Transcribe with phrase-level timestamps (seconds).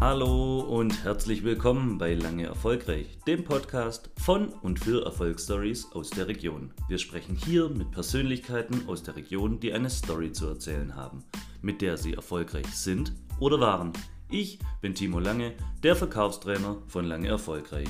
[0.00, 6.28] Hallo und herzlich willkommen bei Lange Erfolgreich, dem Podcast von und für Erfolgsstories aus der
[6.28, 6.72] Region.
[6.86, 11.24] Wir sprechen hier mit Persönlichkeiten aus der Region, die eine Story zu erzählen haben,
[11.62, 13.92] mit der sie erfolgreich sind oder waren.
[14.30, 17.88] Ich bin Timo Lange, der Verkaufstrainer von Lange Erfolgreich.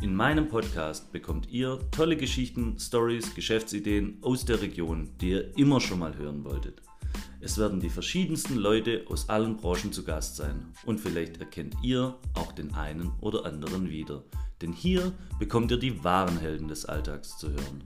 [0.00, 5.82] In meinem Podcast bekommt ihr tolle Geschichten, Stories, Geschäftsideen aus der Region, die ihr immer
[5.82, 6.80] schon mal hören wolltet.
[7.44, 12.18] Es werden die verschiedensten Leute aus allen Branchen zu Gast sein und vielleicht erkennt ihr
[12.32, 14.24] auch den einen oder anderen wieder.
[14.62, 17.84] Denn hier bekommt ihr die wahren Helden des Alltags zu hören.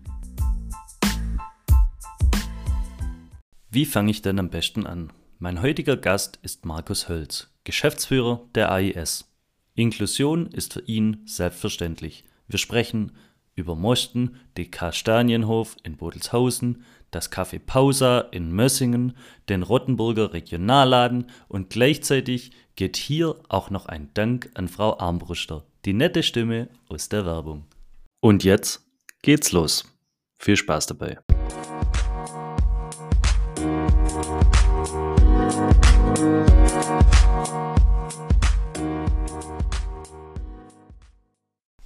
[3.68, 5.12] Wie fange ich denn am besten an?
[5.40, 9.28] Mein heutiger Gast ist Markus Hölz, Geschäftsführer der AIS.
[9.74, 12.22] Inklusion ist für ihn selbstverständlich.
[12.46, 13.10] Wir sprechen
[13.56, 19.16] über Mosten, den Kastanienhof in Bodelshausen, das Café Pausa in Mössingen,
[19.48, 25.94] den Rottenburger Regionalladen und gleichzeitig geht hier auch noch ein Dank an Frau Armbruster, die
[25.94, 27.64] nette Stimme aus der Werbung.
[28.20, 28.86] Und jetzt
[29.22, 29.84] geht's los.
[30.38, 31.18] Viel Spaß dabei.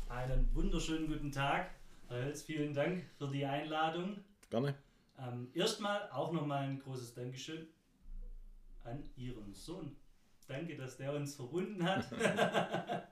[0.09, 1.71] Einen wunderschönen guten Tag.
[2.47, 4.19] Vielen Dank für die Einladung.
[4.51, 4.75] Gerne.
[5.19, 7.69] Ähm, erstmal auch nochmal ein großes Dankeschön
[8.85, 9.97] an Ihren Sohn.
[10.47, 12.07] Danke, dass der uns verbunden hat.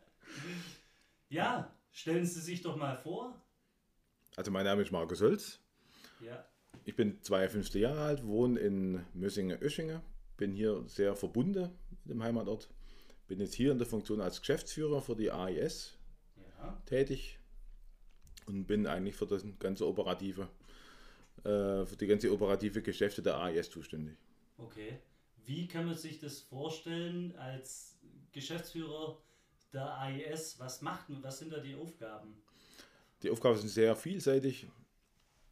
[1.28, 3.40] ja, stellen Sie sich doch mal vor.
[4.36, 5.60] Also mein Name ist Markus Hölz.
[6.20, 6.44] Ja.
[6.84, 10.00] Ich bin 52 Jahre alt, wohne in Mössingen-Öschingen,
[10.36, 11.70] bin hier sehr verbunden
[12.04, 12.68] mit dem Heimatort.
[13.26, 15.98] Bin jetzt hier in der Funktion als Geschäftsführer für die AIS
[16.58, 16.82] ja.
[16.86, 17.38] tätig
[18.46, 20.48] und bin eigentlich für das ganze operative,
[21.44, 24.16] äh, für die ganze operative Geschäfte der AIS zuständig.
[24.58, 24.98] Okay.
[25.44, 27.98] Wie kann man sich das vorstellen als
[28.32, 29.18] Geschäftsführer
[29.72, 30.58] der AIS?
[30.58, 31.22] Was macht man?
[31.22, 32.42] Was sind da die Aufgaben?
[33.22, 34.68] Die Aufgaben sind sehr vielseitig.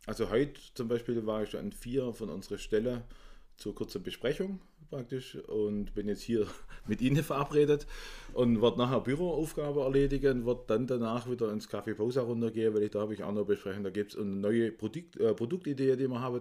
[0.06, 3.04] Also heute zum Beispiel war ich an vier von unserer Stelle
[3.58, 4.60] zur kurzen Besprechung
[4.90, 6.46] praktisch und bin jetzt hier
[6.86, 7.86] mit Ihnen verabredet
[8.32, 12.90] und werde nachher Büroaufgabe erledigen, werde dann danach wieder ins Café Pausa runtergehen, weil ich
[12.90, 13.84] da habe ich auch noch besprechen.
[13.84, 16.40] Da gibt es eine neue Produkt, äh, Produktidee, die wir haben,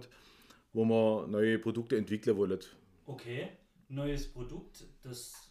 [0.72, 2.58] wo wir neue Produkte entwickeln wollen.
[3.06, 3.48] Okay,
[3.88, 5.50] neues Produkt, das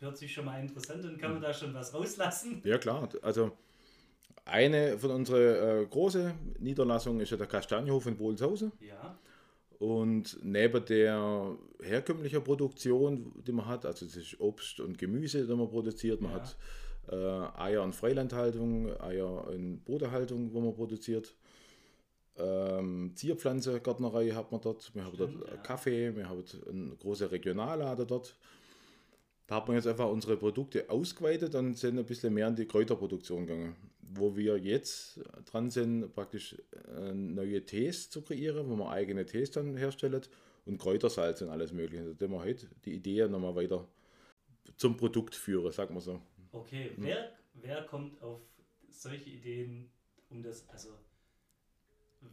[0.00, 1.16] hört sich schon mal interessant an.
[1.18, 2.60] Kann man da schon was rauslassen?
[2.64, 3.52] Ja klar, also
[4.44, 8.72] eine von unseren äh, großen Niederlassungen ist ja der Kastanienhof in Bohlshausen.
[8.80, 9.18] Ja.
[9.78, 15.54] Und neben der herkömmlichen Produktion, die man hat, also es ist Obst und Gemüse, die
[15.54, 16.40] man produziert, man Ja.
[16.40, 16.56] hat
[17.10, 21.34] äh, Eier in Freilandhaltung, Eier in Bodenhaltung, wo man produziert.
[22.36, 24.94] Ähm, Zierpflanze, Gärtnerei hat man dort.
[24.94, 25.56] Wir haben Stimmt, dort ja.
[25.58, 28.36] Kaffee, wir haben eine große Regionallader dort.
[29.46, 32.66] Da hat man jetzt einfach unsere Produkte ausgeweitet und sind ein bisschen mehr in die
[32.66, 33.74] Kräuterproduktion gegangen.
[34.14, 36.56] Wo wir jetzt dran sind, praktisch
[36.96, 40.30] äh, neue Tees zu kreieren, wo man eigene Tees dann herstellt
[40.64, 42.14] und Kräutersalz und alles mögliche.
[42.14, 43.86] Da wir heute die Idee nochmal weiter
[44.76, 46.20] zum Produkt führen, sagen wir so.
[46.52, 48.40] Okay, wer, wer kommt auf
[48.88, 49.90] solche Ideen,
[50.30, 50.90] um das, also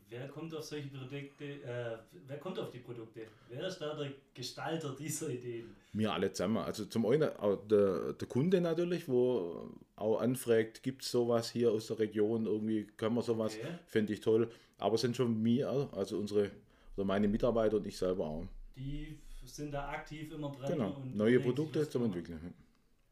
[0.09, 1.97] wer kommt auf solche Produkte, äh,
[2.27, 3.27] wer kommt auf die Produkte?
[3.49, 5.75] Wer ist da der Gestalter dieser Ideen?
[5.93, 6.57] Wir alle zusammen.
[6.57, 7.29] Also zum einen
[7.69, 12.85] der, der Kunde natürlich, wo auch anfragt, gibt es sowas hier aus der Region, irgendwie
[12.97, 13.77] kann man sowas, Okay.
[13.85, 14.49] fände ich toll.
[14.77, 16.51] Aber es sind schon wir, also unsere,
[16.95, 18.45] oder meine Mitarbeiter und ich selber auch.
[18.75, 20.71] Die sind da aktiv immer dran.
[20.71, 22.53] Genau, und neue Produkte zum Entwickeln.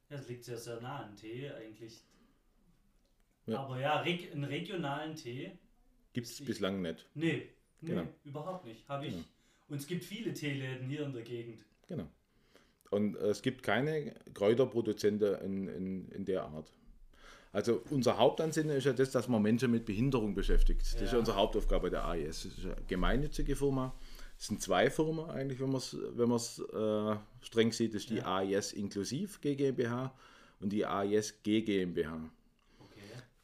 [0.09, 2.01] Das liegt ja sehr nah an Tee eigentlich.
[3.45, 3.59] Ja.
[3.59, 5.51] Aber ja, reg einen regionalen Tee,
[6.13, 7.05] Gibt es bislang nicht.
[7.15, 7.49] nee,
[7.81, 8.07] nee Genau.
[8.23, 8.87] überhaupt nicht.
[8.87, 9.13] Habe ich.
[9.13, 9.25] Genau.
[9.69, 11.65] Und es gibt viele Teeläden hier in der Gegend.
[11.87, 12.07] Genau.
[12.91, 16.71] Und äh, es gibt keine Kräuterproduzenten in, in, in der Art.
[17.51, 20.81] Also unser Hauptansinnen ist ja das, dass man Menschen mit Behinderung beschäftigt.
[20.81, 21.19] Das ist Ja.
[21.19, 22.43] unsere Hauptaufgabe der AIS.
[22.43, 23.93] Das ist eine gemeinnützige Firma.
[24.39, 27.93] Es sind zwei Firmen eigentlich, wenn man es wenn man's, äh, streng sieht.
[27.93, 28.37] Das ist die Ja.
[28.37, 30.13] AIS Inklusiv GmbH
[30.59, 32.29] und die AIS G GmbH.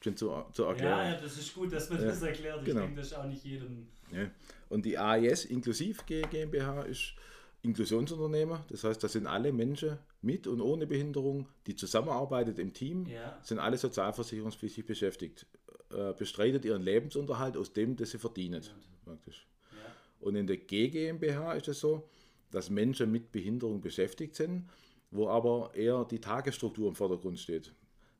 [0.01, 1.11] Schon zu, zu Ja, erklären.
[1.13, 2.59] ja, das ist gut, dass man Ja, das erklärt.
[2.59, 2.81] Ich genau.
[2.81, 3.87] denke, das ist auch nicht jedem.
[4.13, 4.29] Ja.
[4.69, 7.13] Und die AIS Inklusiv GmbH ist
[7.61, 8.65] Inklusionsunternehmer.
[8.69, 13.37] Das heißt, das sind alle Menschen mit und ohne Behinderung, die zusammenarbeiten im Team, Ja.
[13.43, 15.45] sind alle sozialversicherungspflichtig beschäftigt,
[15.93, 18.63] äh, bestreitet ihren Lebensunterhalt aus dem, das sie verdienen.
[19.05, 19.47] Praktisch.
[19.73, 19.77] Ja.
[20.21, 22.07] Und in der GmbH ist es so,
[22.51, 24.69] dass Menschen mit Behinderung beschäftigt sind,
[25.11, 27.73] wo aber eher die Tagesstruktur im Vordergrund steht.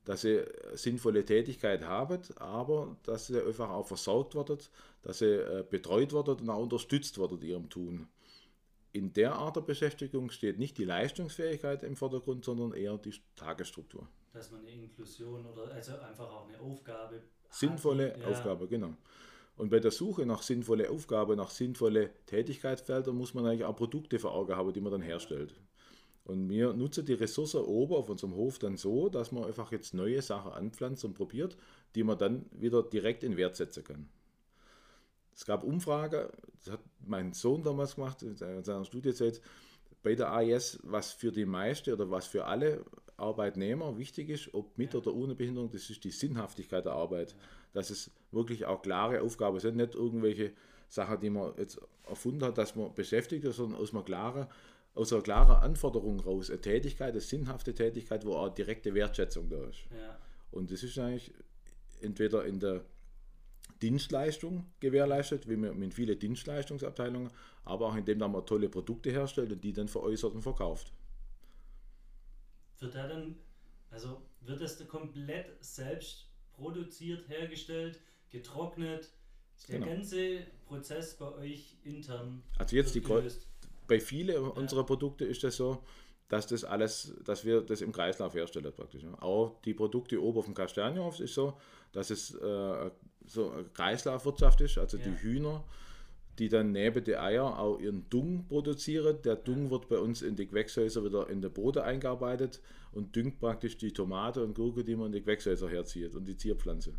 [0.04, 0.44] Dass sie
[0.74, 4.58] sinnvolle Tätigkeit haben, aber dass sie einfach auch versorgt werden,
[5.02, 8.08] dass sie äh, betreut werden und auch unterstützt werden in ihrem Tun.
[8.92, 14.08] in der Art der Beschäftigung steht nicht die Leistungsfähigkeit im Vordergrund, sondern eher die Tagesstruktur.
[14.32, 17.22] Dass man eine Inklusion oder also einfach auch eine Aufgabe.
[17.50, 18.26] Sinnvolle hat, ja.
[18.28, 18.94] Aufgabe, genau.
[19.56, 24.18] Und bei der Suche nach sinnvolle Aufgabe, nach sinnvolle Tätigkeitsfelder muss man eigentlich auch Produkte
[24.18, 25.54] vor Augen haben, die man dann herstellt.
[26.24, 29.94] Und wir nutzen die Ressource oben auf unserem Hof dann so, dass man einfach jetzt
[29.94, 31.56] neue Sachen anpflanzt und probiert,
[31.94, 34.08] die man dann wieder direkt in Wert setzen kann.
[35.34, 36.30] Es gab Umfrage,
[36.62, 39.40] das hat mein Sohn damals gemacht, in seiner Studiezeit,
[40.02, 42.84] bei der AIS, was für die meisten oder was für alle
[43.16, 47.36] Arbeitnehmer wichtig ist, ob mit oder ohne Behinderung, das ist die Sinnhaftigkeit der Arbeit.
[47.72, 50.52] Dass es wirklich auch klare Aufgaben sind, nicht irgendwelche
[50.88, 54.46] Sachen, die man jetzt erfunden hat, dass man beschäftigt ist, sondern aus einer klaren,
[54.94, 56.50] aus einer klaren Anforderung raus.
[56.50, 59.80] Eine Tätigkeit, eine sinnhafte Tätigkeit, wo auch direkte Wertschätzung da ist.
[59.90, 60.18] Ja.
[60.50, 61.32] Und das ist eigentlich
[62.00, 62.84] entweder in der
[63.80, 67.30] Dienstleistung gewährleistet, wie wir mit vielen Dienstleistungsabteilungen,
[67.64, 70.92] aber auch indem man tolle Produkte herstellt und die dann veräußert und verkauft.
[72.78, 73.36] Wird da dann,
[73.90, 78.00] also wird das komplett selbst produziert, hergestellt,
[78.30, 79.10] getrocknet?
[79.56, 79.92] Ist der Genau.
[79.92, 82.42] ganze Prozess bei euch intern?
[82.58, 83.02] Also jetzt die?
[83.90, 85.82] Bei vielen unserer Produkte ist das so,
[86.28, 89.02] dass das alles, dass wir das im Kreislauf herstellen praktisch.
[89.02, 89.20] ja.
[89.20, 91.54] Auch die Produkte oben auf dem Kastanienhof ist so,
[91.90, 92.90] dass es äh,
[93.26, 95.04] so Kreislaufwirtschaft ist, also Ja.
[95.06, 95.64] die Hühner,
[96.38, 99.20] die dann neben die Eier auch ihren Dung produzieren.
[99.22, 102.60] Der Dung wird bei uns in die Gewächshäuser wieder in den Boden eingearbeitet
[102.92, 106.36] und düngt praktisch die Tomate und Gurke, die man in die Gewächshäuser herzieht und die
[106.36, 106.94] Zierpflanze.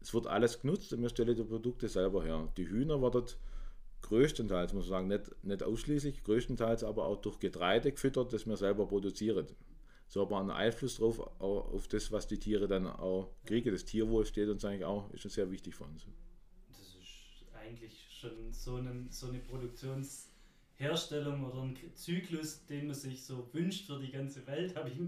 [0.00, 2.48] Es wird alles genutzt und wir stellen die Produkte selber her.
[2.56, 3.26] Die Hühner werden
[4.02, 8.56] größtenteils, muss man sagen, nicht, nicht ausschließlich, größtenteils aber auch durch Getreide gefüttert, das wir
[8.56, 9.46] selber produzieren.
[10.10, 13.70] So haben wir einen Einfluss drauf, auf das, was die Tiere dann auch kriegen.
[13.70, 16.04] Das Tierwohl steht uns eigentlich auch, ist schon sehr wichtig für uns.
[16.68, 23.24] Das ist eigentlich schon so, einen, so eine Produktionsherstellung oder ein Zyklus, den man sich
[23.24, 25.06] so wünscht für die ganze Welt, habe ich ein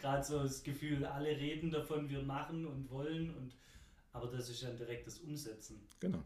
[0.00, 3.54] gerade so das Gefühl, alle reden davon, wir machen und wollen, und,
[4.14, 5.78] aber das ist dann direkt das Umsetzen.
[6.00, 6.24] Genau.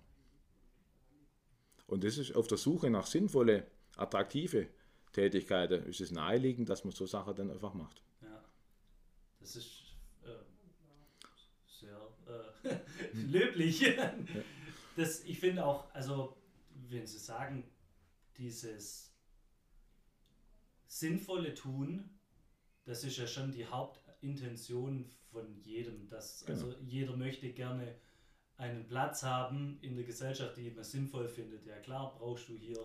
[1.93, 3.67] Und das ist auf der Suche nach sinnvolle,
[3.97, 4.67] attraktive
[5.12, 8.03] Tätigkeiten, ist es naheliegend, dass man so Sachen dann einfach macht.
[8.23, 8.43] Ja,
[9.41, 9.83] das ist
[10.25, 10.29] äh,
[11.67, 12.00] sehr
[12.65, 12.77] äh,
[13.12, 13.94] löblich.
[14.97, 16.35] Das, ich finde auch, also
[16.89, 17.71] wenn Sie sagen,
[18.39, 19.12] dieses
[20.87, 22.09] sinnvolle Tun,
[22.87, 26.09] das ist ja schon die Hauptintention von jedem.
[26.09, 26.59] Dass, Genau.
[26.59, 27.94] Also jeder möchte gerne
[28.62, 31.67] einen Platz haben in der Gesellschaft, die man sinnvoll findet.
[31.67, 32.79] Ja klar, brauchst du hier,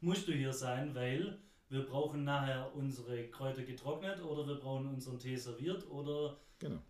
[0.00, 1.38] musst du hier sein, weil
[1.68, 6.80] wir brauchen nachher unsere Kräuter getrocknet oder wir brauchen unseren Tee serviert oder Genau.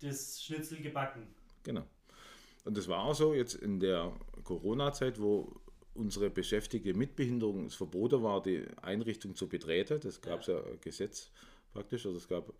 [0.00, 1.26] das Schnitzel gebacken.
[1.62, 1.84] Genau.
[2.64, 4.12] Und das war auch so jetzt in der
[4.44, 5.58] Corona-Zeit, wo
[5.94, 9.98] unsere Beschäftigte mit Behinderung es verboten war, die Einrichtung zu betreten.
[10.00, 10.58] Das gab es ja.
[10.58, 11.30] ein Gesetz
[11.72, 12.04] praktisch.
[12.04, 12.52] Also es gab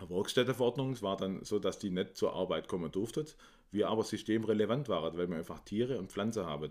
[0.00, 1.00] Werkstättenverordnung.
[1.02, 3.26] War dann so, dass die nicht zur Arbeit kommen durften.
[3.70, 6.70] Wir aber systemrelevant waren, weil wir einfach Tiere und Pflanzen haben.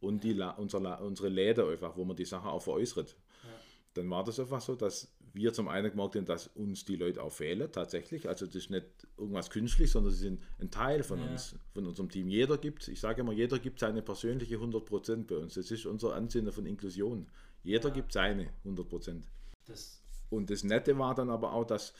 [0.00, 3.16] Und die, La- unser, unsere Läden einfach, wo man die Sachen auch veräußert.
[3.44, 3.48] Ja.
[3.94, 7.22] Dann war das einfach so, dass wir zum einen gemerkt haben, dass uns die Leute
[7.22, 8.28] auch fehlen, tatsächlich.
[8.28, 8.84] Also das ist nicht
[9.16, 11.26] irgendwas künstlich, sondern sie sind ein Teil von Ja.
[11.30, 12.28] uns, von unserem Team.
[12.28, 15.54] Jeder gibt, ich sage immer, jeder gibt seine persönliche 100% bei uns.
[15.54, 17.26] Das ist unser Ansinnen von Inklusion.
[17.62, 17.94] Jeder Ja.
[17.94, 19.22] gibt seine 100%.
[19.66, 21.94] Das, Und das Nette war dann aber auch, dass,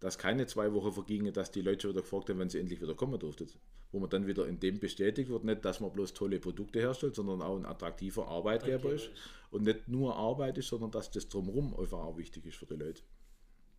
[0.00, 2.94] dass keine zwei Wochen vergingen, dass die Leute wieder gefragt haben, wenn sie endlich wieder
[2.94, 3.48] kommen durften.
[3.92, 7.14] Wo man dann wieder in dem bestätigt wird, nicht, dass man bloß tolle Produkte herstellt,
[7.14, 9.10] sondern auch ein attraktiver Arbeitgeber ist.
[9.50, 12.74] Und nicht nur Arbeit ist, sondern dass das drumherum einfach auch wichtig ist für die
[12.76, 13.02] Leute.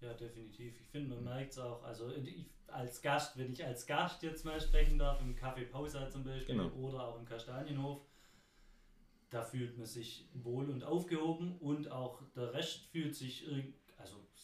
[0.02, 0.80] Ja, definitiv.
[0.80, 1.84] Ich finde, man merkt es auch.
[1.84, 6.10] Also ich, als Gast, wenn ich als Gast jetzt mal sprechen darf, im Café Pausa
[6.10, 6.72] zum Beispiel Genau.
[6.76, 8.02] oder auch im Kastanienhof,
[9.30, 13.81] da fühlt man sich wohl und aufgehoben und auch der Rest fühlt sich, irg- also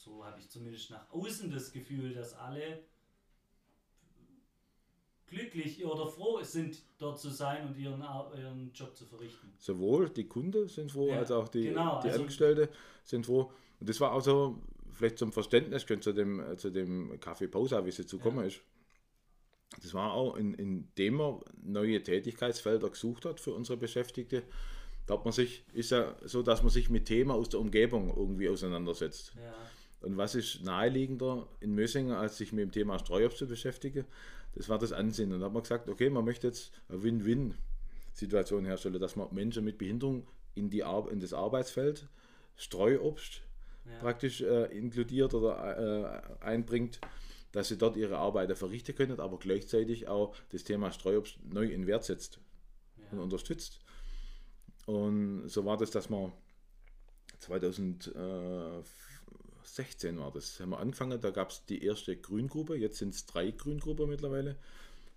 [0.07, 2.83] so habe ich zumindest nach außen das Gefühl, dass alle
[5.27, 9.51] glücklich oder froh sind, dort zu sein und ihren, ihren Job zu verrichten.
[9.57, 12.69] Sowohl die Kunden sind froh, Ja, als auch die, genau, die also- Angestellte
[13.03, 13.51] sind froh.
[13.79, 14.61] Und das war auch so,
[14.91, 18.45] vielleicht zum Verständnis, könnt zu dem, äh, zu dem Kaffee Pausa, wie es jetzt gekommen
[18.45, 18.61] ist.
[19.81, 24.43] Das war auch, in, indem man neue Tätigkeitsfelder gesucht hat für unsere Beschäftigte.
[25.05, 28.09] Da hat man sich, ist ja so, dass man sich mit Themen aus der Umgebung
[28.15, 29.33] irgendwie auseinandersetzt.
[29.35, 29.53] Ja,
[30.01, 34.05] Und was ist naheliegender in Mössingen, als sich mit dem Thema Streuobst zu beschäftigen?
[34.55, 35.33] Das war das Ansinnen.
[35.33, 39.63] Und da hat man gesagt, okay, man möchte jetzt eine Win-Win-Situation herstellen, dass man Menschen
[39.63, 42.07] mit Behinderung in, die Ar in das Arbeitsfeld
[42.55, 43.41] Streuobst
[43.85, 43.99] ja.
[43.99, 46.99] praktisch äh, inkludiert oder äh, einbringt,
[47.51, 51.87] dass sie dort ihre Arbeiten verrichten können, aber gleichzeitig auch das Thema Streuobst neu in
[51.87, 52.39] Wert setzt
[53.11, 53.23] und ja.
[53.23, 53.79] unterstützt.
[54.85, 56.31] Und so war das, dass man
[59.67, 63.25] 2016 war das, haben wir angefangen, da gab es die erste Grüngruppe, jetzt sind es
[63.25, 64.55] drei Grüngruppen mittlerweile,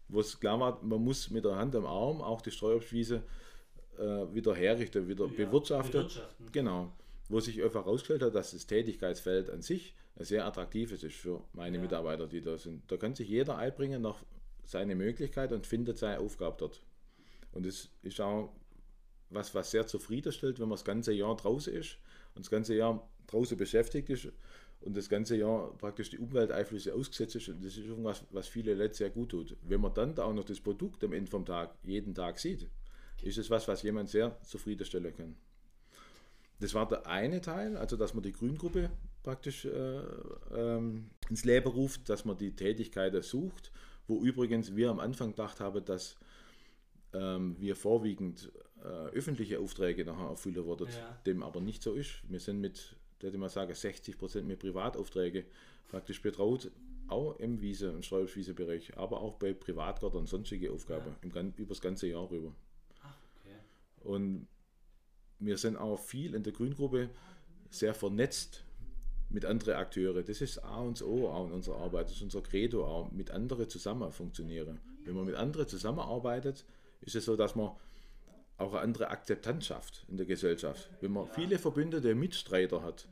[0.09, 3.23] wo es klar war, man muss mit der Hand am Arm auch die Streuobstwiese
[3.99, 4.02] äh,
[4.35, 6.09] wieder herrichten, wieder ja, bewirtschaften.
[6.52, 6.92] Genau.
[7.28, 11.76] Wo sich einfach herausgestellt hat, dass das Tätigkeitsfeld an sich sehr attraktives ist für meine
[11.76, 11.83] ja.
[11.83, 12.90] Mitarbeiter, die da sind.
[12.90, 14.16] Da kann sich jeder einbringen nach
[14.64, 16.83] seine Möglichkeit und findet seine Aufgabe dort.
[17.52, 18.52] Und das ist auch
[19.30, 21.99] was, was sehr zufriedenstellt, wenn man das ganze Jahr draußen ist
[22.34, 24.28] und das ganze Jahr draußen beschäftigt ist
[24.80, 27.49] und das ganze Jahr praktisch die Umwelteinflüsse ausgesetzt ist.
[27.49, 29.56] Und das ist irgendwas, was viele Leute sehr gut tut.
[29.62, 32.68] Wenn man dann da auch noch das Produkt am Ende vom Tag jeden Tag sieht,
[33.22, 35.37] ist es was, was jemand sehr zufriedenstellen kann.
[36.60, 38.90] Das war der eine Teil, also dass man die Grüngruppe
[39.22, 40.00] praktisch äh,
[40.54, 43.72] ähm, ins Leben ruft, dass man die Tätigkeiten sucht,
[44.06, 46.16] wo übrigens wir am Anfang gedacht haben, dass
[47.12, 48.52] ähm, wir vorwiegend
[48.82, 51.18] äh, öffentliche Aufträge nachher erfüllen würden, ja.
[51.26, 52.22] dem aber nicht so ist.
[52.28, 55.44] Wir sind mit, würde ich mal sagen, 60 Prozent mit Privataufträge
[55.88, 56.70] praktisch betraut,
[57.08, 61.40] auch im Wiese- und Sträubischwiese-Bereich, aber auch bei Privatgärtern und sonstige Aufgaben ja.
[61.40, 62.54] im, über das ganze Jahr rüber.
[63.02, 63.56] Ach, okay.
[64.08, 64.46] Und
[65.40, 67.10] wir sind auch viel in der Grüngruppe
[67.70, 68.64] sehr vernetzt
[69.30, 70.24] mit anderen Akteuren.
[70.24, 73.30] Das ist A und O auch in unserer Arbeit, das ist unser Credo auch, mit
[73.30, 74.80] anderen zusammen funktionieren.
[75.04, 76.64] Wenn man mit anderen zusammenarbeitet,
[77.00, 77.71] ist es so, dass man
[78.59, 80.90] auch eine andere Akzeptanz schafft in der Gesellschaft.
[81.00, 83.09] Wenn man viele verbündete Mitstreiter hat,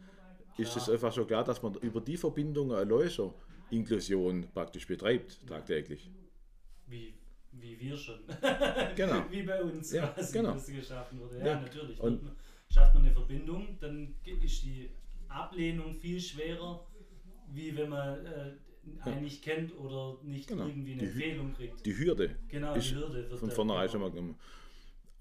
[0.59, 3.33] ist es einfach schon klar, dass man über die Verbindungen eine
[3.71, 6.11] Inklusion praktisch betreibt, tagtäglich.
[6.87, 7.15] Wie,
[7.53, 8.21] wie wir schon.
[8.97, 9.25] genau.
[9.31, 10.53] wie bei uns ja, quasi genau.
[10.53, 11.39] das geschaffen wurde.
[11.39, 11.61] Ja, ja.
[11.61, 12.01] natürlich.
[12.01, 12.31] Und
[12.71, 14.91] schafft man eine Verbindung, dann ist die
[15.29, 16.87] Ablehnung viel schwerer,
[17.53, 18.53] wie wenn man äh,
[19.01, 20.67] einen nicht kennt oder nicht genau.
[20.67, 21.85] irgendwie eine die, Empfehlung kriegt.
[21.85, 22.37] Die Hürde.
[22.49, 23.31] Genau, die Hürde.
[23.31, 24.37] Wird von vornherein schon mal genommen.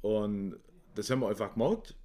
[0.02, 0.58] Und
[0.96, 1.96] das haben wir einfach gemerkt.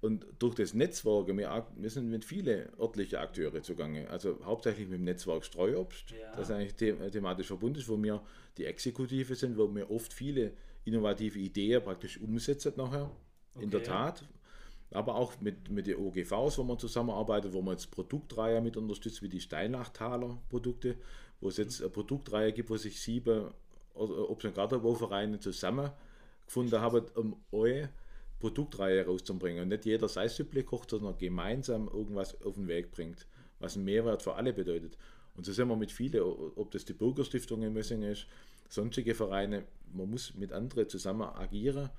[0.00, 4.08] Und durch das Netzwerk, wir, wir sind mit vielen örtlichen Akteure zugange.
[4.08, 6.34] Also hauptsächlich mit dem Netzwerk Streuobst, ja.
[6.36, 8.22] das eigentlich thematisch verbunden ist, wo wir
[8.56, 10.52] die Exekutive sind, wo wir oft viele
[10.84, 13.10] innovative Ideen praktisch umsetzen nachher.
[13.54, 13.64] Okay.
[13.64, 14.24] In der Tat.
[14.92, 19.22] Aber auch mit, mit den OGVs, wo man zusammenarbeitet, wo man jetzt Produktreihe mit unterstützt,
[19.22, 20.96] wie die Steinlachtaler Produkte,
[21.40, 23.52] wo es jetzt eine Produktreihe gibt, wo sich sieben
[23.94, 25.90] Obst- und Gartenbauvereine zusammen
[26.44, 27.90] gefunden haben, um eure
[28.40, 29.62] Produktreihe rauszubringen.
[29.62, 33.26] Und nicht jeder sein Süppli kocht, sondern gemeinsam irgendwas auf den Weg bringt,
[33.60, 34.96] was einen Mehrwert für alle bedeutet.
[35.36, 38.26] Und so sind wir mit vielen, ob das die Bürgerstiftung in Messing ist,
[38.68, 41.90] sonstige Vereine, man muss mit anderen zusammen agieren,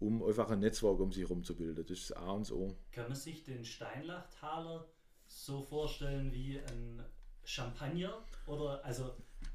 [0.00, 1.84] um einfach ein Netzwerk um sich herum zu bilden.
[1.86, 2.76] Das ist A und O.
[2.92, 4.86] Kann man sich den Steinlachtaler
[5.26, 7.02] so vorstellen wie ein
[7.44, 8.22] Champagner?
[8.46, 9.14] Oder also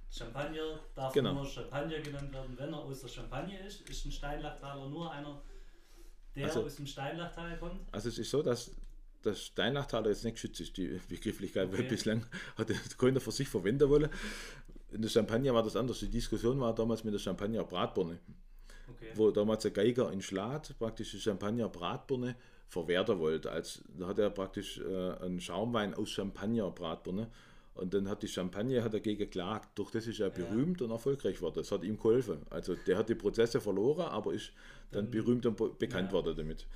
[0.10, 1.33] Champagner darf genau.
[1.33, 3.89] nur Champagner genannt werden, wenn er aus der Champagne ist.
[3.89, 5.41] Ist ein Steinlachtaler nur einer,
[6.36, 7.81] der also, aus dem Steinlachtal kommt?
[7.91, 8.71] Also es ist so, dass
[9.21, 11.77] das Steinlachtaler jetzt nicht geschützt ist, die Begrifflichkeit, okay.
[11.77, 12.25] weil bislang
[12.57, 12.67] hat
[12.98, 14.10] keiner für sich verwenden wollen.
[14.91, 16.00] In der Champagner war das anders.
[16.00, 18.19] Die Diskussion war damals mit der Champagner Bratbirne.
[19.15, 22.36] Wo damals der Geiger in Schlad praktisch die Champagner Bratbirne
[22.68, 23.51] verwerten wollte.
[23.51, 27.30] Als, da hat er praktisch äh, einen Schaumwein aus Champagner Bratbirne
[27.74, 29.70] und dann hat die Champagne hat dagegen geklagt.
[29.75, 31.56] Durch das ist er berühmt und erfolgreich geworden.
[31.56, 32.39] Das hat ihm geholfen.
[32.50, 34.51] Also der hat die Prozesse verloren, aber ist
[34.91, 36.13] dann, dann berühmt und bekannt ja.
[36.13, 36.68] worden damit.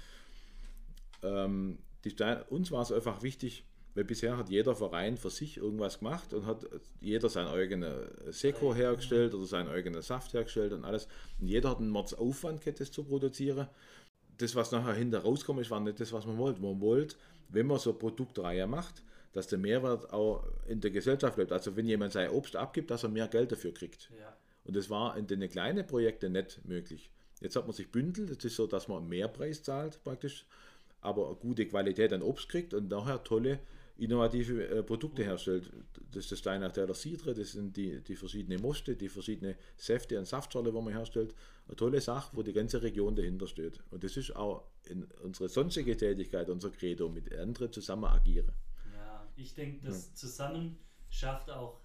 [1.22, 2.16] Ähm, die,
[2.50, 3.66] uns war es einfach wichtig,
[3.96, 6.68] weil bisher hat jeder Verein für sich irgendwas gemacht und hat
[7.00, 11.08] jeder sein eigenes Seko hergestellt oder seinen eigenen Saft hergestellt und alles.
[11.40, 13.68] Und jeder hat einen Mordsaufwand das zu produzieren.
[14.38, 16.62] Das, was nachher hinter rauskommt, ist, war nicht das, was man wollte.
[16.62, 17.16] Man wollte,
[17.48, 21.54] wenn man so eine Produktreihe macht, dass der Mehrwert auch in der Gesellschaft bleibt.
[21.54, 24.12] Also wenn jemand sein Obst abgibt, dass er mehr Geld dafür kriegt.
[24.20, 24.36] Ja.
[24.66, 27.10] Und das war in den kleinen Projekten nicht möglich.
[27.40, 30.46] Jetzt hat man sich bündelt, es ist so, dass man mehr Preis zahlt praktisch,
[31.02, 33.60] aber gute Qualität an Obst kriegt und nachher tolle
[33.98, 35.72] innovative äh, Produkte herstellt.
[36.12, 40.26] Das ist das Steinachteller Sidre, das sind die, die verschiedenen Moste, die verschiedenen Säfte und
[40.26, 41.34] Saftschorle, die man herstellt.
[41.68, 43.82] Eine tolle Sache, wo die ganze Region dahinter steht.
[43.92, 48.52] Und das ist auch in unsere sonstige Tätigkeit, unser Credo, mit anderen zusammen agieren.
[49.38, 50.16] Ich denke, das ja.
[50.16, 50.78] Zusammen
[51.10, 51.82] schafft auch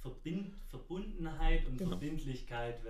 [0.00, 1.90] Verbind Verbundenheit und genau.
[1.90, 2.80] Verbindlichkeit.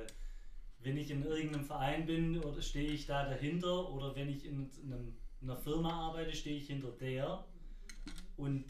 [0.81, 4.71] Wenn ich in irgendeinem Verein bin, oder stehe ich da dahinter, oder wenn ich in
[4.85, 7.45] einem, einer Firma arbeite, stehe ich hinter der.
[8.37, 8.64] Und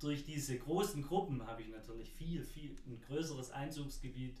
[0.00, 4.40] durch diese großen Gruppen habe ich natürlich viel, viel ein größeres Einzugsgebiet,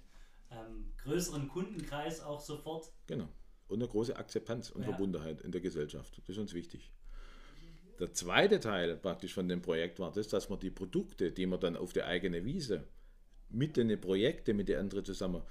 [0.50, 2.92] ähm, größeren Kundenkreis auch sofort.
[3.06, 3.28] Genau.
[3.66, 4.88] Und eine große Akzeptanz und ja.
[4.88, 6.18] Verbundenheit in der Gesellschaft.
[6.18, 6.92] Das ist uns wichtig.
[7.98, 11.60] Der zweite Teil praktisch von dem Projekt war das, dass man die Produkte, die man
[11.60, 12.84] dann auf der eigenen Wiese
[13.50, 15.42] mit den Projekten, mit den anderen zusammen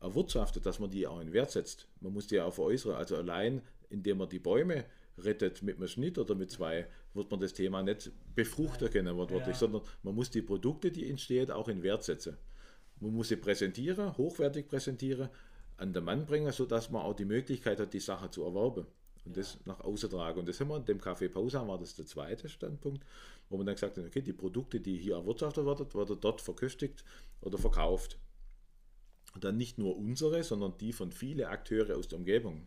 [0.00, 1.88] erwirtschaftet, dass man die auch in Wert setzt.
[2.00, 2.94] Man muss die auch veräußern.
[2.94, 4.84] Also allein, indem man die Bäume
[5.18, 9.54] rettet mit einem Schnitt oder mit zwei, wird man das Thema nicht befruchten können, wortwörtlich,
[9.54, 9.60] Ja.
[9.60, 12.36] sondern man muss die Produkte, die entstehen, auch in Wert setzen.
[13.00, 15.28] Man muss sie präsentieren, hochwertig präsentieren,
[15.78, 18.86] an den Mann bringen, sodass man auch die Möglichkeit hat, die Sache zu erwerben
[19.26, 20.40] und das nach außen tragen.
[20.40, 23.04] Und das haben wir in dem Café Pausa, war das der zweite Standpunkt,
[23.50, 27.04] wo man dann gesagt hat, okay, die Produkte, die hier erwirtschaftet werden, werden dort verköstigt
[27.42, 28.18] oder verkauft.
[29.34, 32.66] Und dann nicht nur unsere, sondern die von vielen Akteure aus der Umgebung.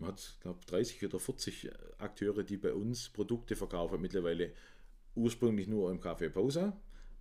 [0.00, 4.52] Man hat, glaube 30 oder 40 Akteure, die bei uns Produkte verkaufen, mittlerweile
[5.14, 6.74] ursprünglich nur im Café Pausa,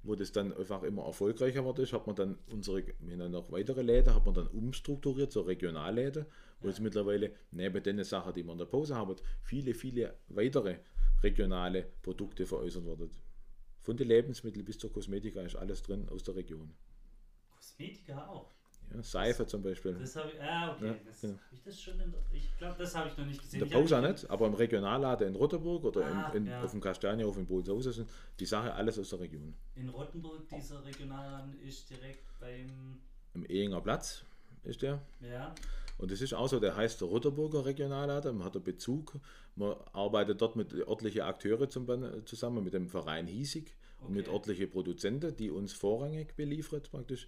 [0.04, 3.82] wo das dann einfach immer erfolgreicher wurde, hat man dann unsere, haben dann noch weitere
[3.82, 6.26] Läden, hat man dann umstrukturiert, so Regionalläden,
[6.62, 10.78] wo es mittlerweile neben den Sachen, die man in der Pause haben, viele, viele weitere
[11.22, 13.12] regionale Produkte veräußert werden.
[13.82, 16.74] Von den Lebensmitteln bis zur Kosmetika ist alles drin aus der Region.
[17.52, 18.59] Kosmetika auch.
[18.94, 19.94] Ja, Seife zum Beispiel.
[19.94, 20.88] Das habe ich, ah, okay.
[20.88, 21.38] Ja, das, genau.
[21.52, 23.62] ich das schon in ich glaube, das habe ich noch nicht gesehen.
[23.62, 26.64] In der Pausa nicht, aber im Regionalladen in Rotterburg oder Ah, in, in, ja.
[26.64, 29.54] auf dem Kastanienhof in Bodenshausen sind die Sache alles aus der Region.
[29.76, 33.00] In Rottenburg, dieser Regionalladen ist direkt beim,
[33.36, 34.24] Im Ehinger Platz
[34.64, 35.02] ist der.
[35.22, 35.54] ja,
[36.00, 39.20] Und es ist auch so, der heißt der Rotterburger Regionalladen, man hat einen Bezug,
[39.56, 44.28] man arbeitet dort mit örtlichen Akteuren zum, Ban- zusammen, mit dem Verein Hiesig und mit
[44.28, 44.36] Okay.
[44.36, 47.28] örtlichen Produzenten, die uns vorrangig beliefert praktisch.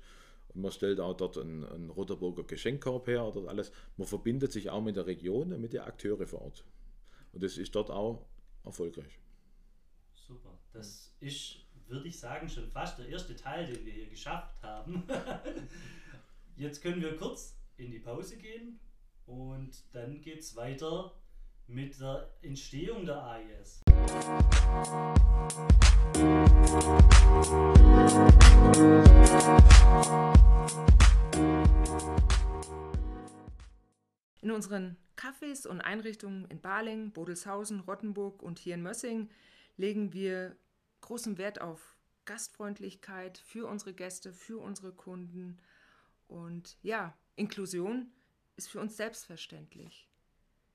[0.54, 3.72] Man stellt auch dort einen, einen Rotterburger Geschenkkorb her oder alles.
[3.98, 6.66] Man verbindet sich auch mit der Region und mit den Akteuren vor Ort.
[7.32, 8.26] Und das ist dort auch
[8.64, 9.20] erfolgreich.
[10.14, 10.58] super.
[10.74, 15.04] Das ist, würde ich sagen, schon fast der erste Teil, den wir hier geschafft haben.
[16.56, 18.80] Jetzt können wir kurz in die Pause gehen
[19.26, 21.14] und dann geht es weiter
[21.68, 23.82] mit der Entstehung der AIS.
[34.42, 39.30] In unseren Cafés und Einrichtungen in Baling, Bodelshausen, Rottenburg und hier in Mössing
[39.78, 40.56] legen wir
[41.02, 45.58] großen Wert auf Gastfreundlichkeit für unsere Gäste, für unsere Kunden.
[46.28, 48.12] Und ja, Inklusion
[48.56, 50.11] ist für uns selbstverständlich.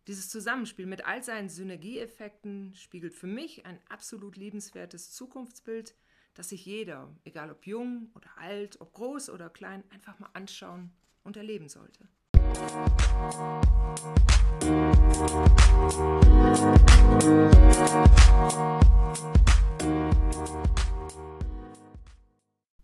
[0.06, 5.96] Dieses Zusammenspiel mit all seinen Synergieeffekten spiegelt für mich ein absolut liebenswertes Zukunftsbild,
[6.34, 10.92] das sich jeder, egal ob jung oder alt, ob groß oder klein, einfach mal anschauen
[11.24, 12.08] und erleben sollte.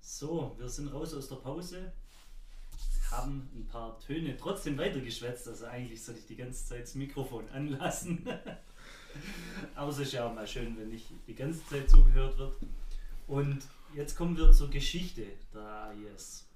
[0.01, 1.93] So, wir sind raus aus der Pause,
[3.13, 7.45] haben ein paar Töne trotzdem weitergeschwätzt, also eigentlich sollte ich die ganze Zeit das Mikrofon
[7.51, 8.27] anlassen.
[9.75, 12.57] Aber es ist ja auch mal schön, wenn nicht die ganze Zeit zugehört wird.
[13.27, 13.61] Und
[13.95, 16.47] jetzt kommen wir zur Geschichte der AIS.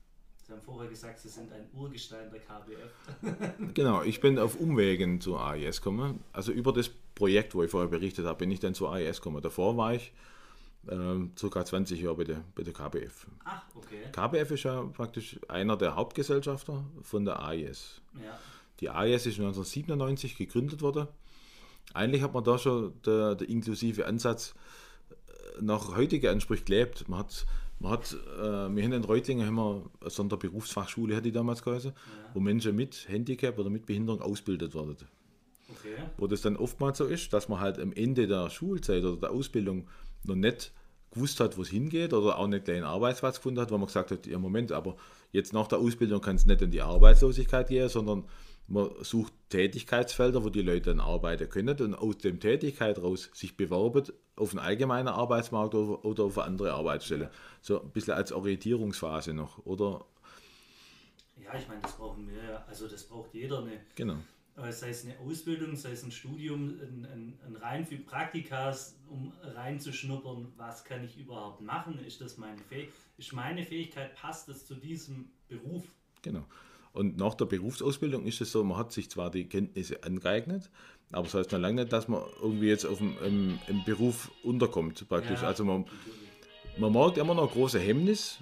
[0.47, 3.73] Sie haben vorher gesagt, Sie sind ein Urgestein der KBF.
[3.75, 6.23] Genau, ich bin auf Umwegen zur AIS gekommen.
[6.33, 9.43] Also über das Projekt, wo ich vorher berichtet habe, bin ich dann zur AIS gekommen.
[9.43, 10.13] Davor war ich
[10.91, 13.27] ähm, circa 20 Jahre bei der, bei der KBF.
[13.45, 14.03] Ach, okay.
[14.13, 18.01] KBF ist ja praktisch einer der Hauptgesellschafter von der AIS.
[18.15, 18.39] Ja,
[18.81, 21.09] Die AIS ist 1997 gegründet worden.
[21.95, 24.55] Eigentlich hat man da schon der, der inklusive Ansatz
[25.11, 27.09] äh, nach heutigen Ansprüchen gelebt.
[27.09, 27.47] Man hat,
[27.79, 28.41] man hat äh,
[28.75, 31.93] wir haben in Reutlingen haben wir eine Sonderberufsfachschule, hat die damals geheißen,
[32.35, 34.97] wo Menschen mit Handicap oder mit Behinderung ausgebildet werden.
[35.71, 35.95] okay.
[36.17, 39.31] Wo das dann oftmals so ist, dass man halt am Ende der Schulzeit oder der
[39.31, 39.87] Ausbildung
[40.27, 40.73] noch nicht
[41.11, 43.87] gewusst hat, wo es hingeht oder auch nicht gleich einen Arbeitsplatz gefunden hat, wo man
[43.87, 44.97] gesagt hat, ja Moment, aber
[45.33, 48.25] jetzt nach der Ausbildung kann es nicht in die Arbeitslosigkeit gehen, sondern
[48.69, 53.57] man sucht Tätigkeitsfelder, wo die Leute dann arbeiten können und aus dem Tätigkeit raus sich
[53.57, 57.31] bewerben auf einen allgemeinen Arbeitsmarkt oder, auf eine andere Arbeitsstelle.
[57.63, 60.05] So ein bisschen als Orientierungsphase noch, oder?
[61.43, 62.65] Ja, ich meine, das brauchen wir ja.
[62.67, 64.17] Also das braucht jeder eine Genau.
[64.57, 69.33] Sei es eine Ausbildung, sei es ein Studium, ein, ein, ein rein für Praktikas, um
[69.43, 71.99] reinzuschnuppern, was kann ich überhaupt machen?
[72.05, 72.95] Ist das meine Fähigkeit?
[73.19, 75.85] Ist meine Fähigkeit, passt das zu diesem Beruf?
[76.23, 76.45] Genau.
[76.93, 80.71] Und nach der Berufsausbildung ist es so, man hat sich zwar die Kenntnisse angeeignet,
[81.13, 84.31] aber das heißt noch lange nicht, dass man irgendwie jetzt auf dem, im, im Beruf
[84.43, 85.43] unterkommt praktisch.
[85.43, 85.85] Ja, also man,
[86.79, 88.39] man merkt immer noch große Hemmnis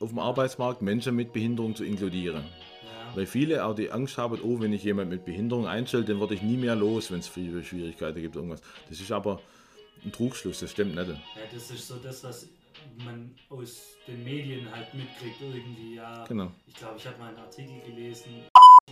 [0.00, 2.44] auf dem Arbeitsmarkt, Menschen mit Behinderung zu inkludieren.
[3.18, 6.34] Weil viele auch die Angst haben, oh, wenn ich jemanden mit Behinderung einstelle, dann werde
[6.34, 8.60] ich nie mehr los, wenn es viele Schwierigkeiten gibt, irgendwas.
[8.88, 9.40] Das ist aber
[10.04, 11.08] ein Trugschluss, das stimmt nicht.
[11.08, 11.16] ja,
[11.52, 12.46] das ist so das, was
[13.04, 15.96] man aus den Medien halt mitkriegt irgendwie.
[15.96, 16.52] Ja, Genau.
[16.68, 18.30] ich glaube, ich habe mal einen Artikel gelesen,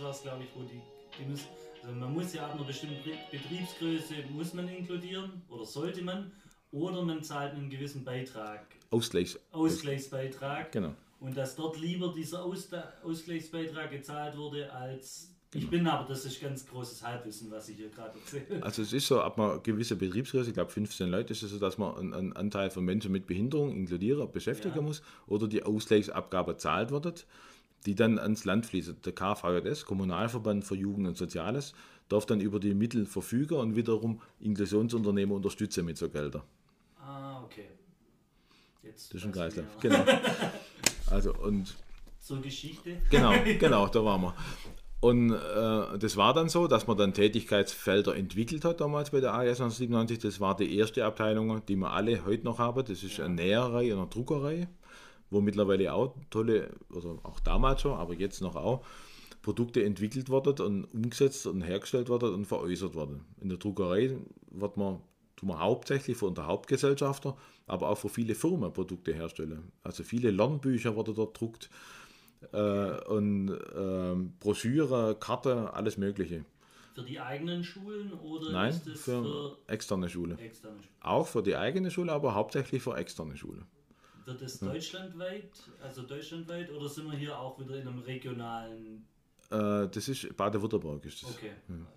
[0.01, 0.81] war es glaube ich, wo die,
[1.17, 1.47] die müssen,
[1.83, 6.33] also man muss ja ab einer bestimmten Be- Betriebsgröße muss man inkludieren oder sollte man
[6.73, 9.39] oder man zahlt einen gewissen Beitrag, Ausgleichs.
[9.53, 10.93] Ausgleichsbeitrag Genau.
[11.19, 12.69] Und dass dort lieber dieser Aus
[13.03, 17.89] Ausgleichsbeitrag gezahlt wurde als Ich bin aber, das ist ganz großes Halbwissen, was ich hier
[17.89, 18.61] gerade erzähle.
[18.63, 21.59] Also es ist so, ab einer gewissen Betriebsgröße, ich glaube 15 Leute, ist es so,
[21.59, 24.81] dass man einen, einen Anteil von Menschen mit Behinderung inkludieren, beschäftigen Ja.
[24.81, 27.25] muss oder die Ausgleichsabgabe zahlt wird,
[27.85, 29.05] die dann ans Land fließt.
[29.05, 31.73] Der KVJS, Kommunalverband für Jugend und Soziales,
[32.09, 36.43] darf dann über die Mittel verfügen und wiederum Inklusionsunternehmen unterstützen mit so Geldern.
[36.99, 37.67] Ah, okay.
[38.83, 39.65] Jetzt Das ist ein Kreislauf.
[39.81, 40.03] Genau.
[41.11, 41.75] Also und
[42.19, 42.97] Zur Geschichte.
[43.09, 44.35] Genau, genau, da waren wir.
[44.99, 49.33] Und äh, das war dann so, dass man dann Tätigkeitsfelder entwickelt hat damals bei der
[49.33, 50.19] AS 1997.
[50.19, 52.83] Das war die erste Abteilung, die wir alle heute noch haben.
[52.83, 54.67] Das ist eine Näherei und eine Druckerei,
[55.29, 58.83] wo mittlerweile auch tolle, also auch damals schon, aber jetzt noch auch,
[59.43, 63.23] Produkte entwickelt wurden und umgesetzt und hergestellt wurden und veräußert wurden.
[63.39, 64.17] In der Druckerei
[64.49, 64.99] wird man,
[65.37, 69.71] tun wir hauptsächlich für unter Hauptgesellschafter, aber auch für viele Firmen Produkte herstellen.
[69.83, 71.69] Also viele Lernbücher wurden dort druckt
[72.51, 72.57] äh,
[73.07, 76.43] und ähm, Broschüre, Karte, alles Mögliche.
[76.93, 80.35] Für die eigenen Schulen oder Nein, ist es für für externe Schule.
[80.39, 80.95] externe Schulen?
[81.01, 83.65] Auch für die eigene Schule, aber hauptsächlich für externe Schule.
[84.25, 89.05] Wird es deutschlandweit, also deutschlandweit, oder sind wir hier auch wieder in einem regionalen?
[89.51, 91.05] Äh, das ist Baden-Württemberg.
[91.05, 91.29] Ist das.
[91.29, 91.51] Okay.
[91.69, 91.87] Und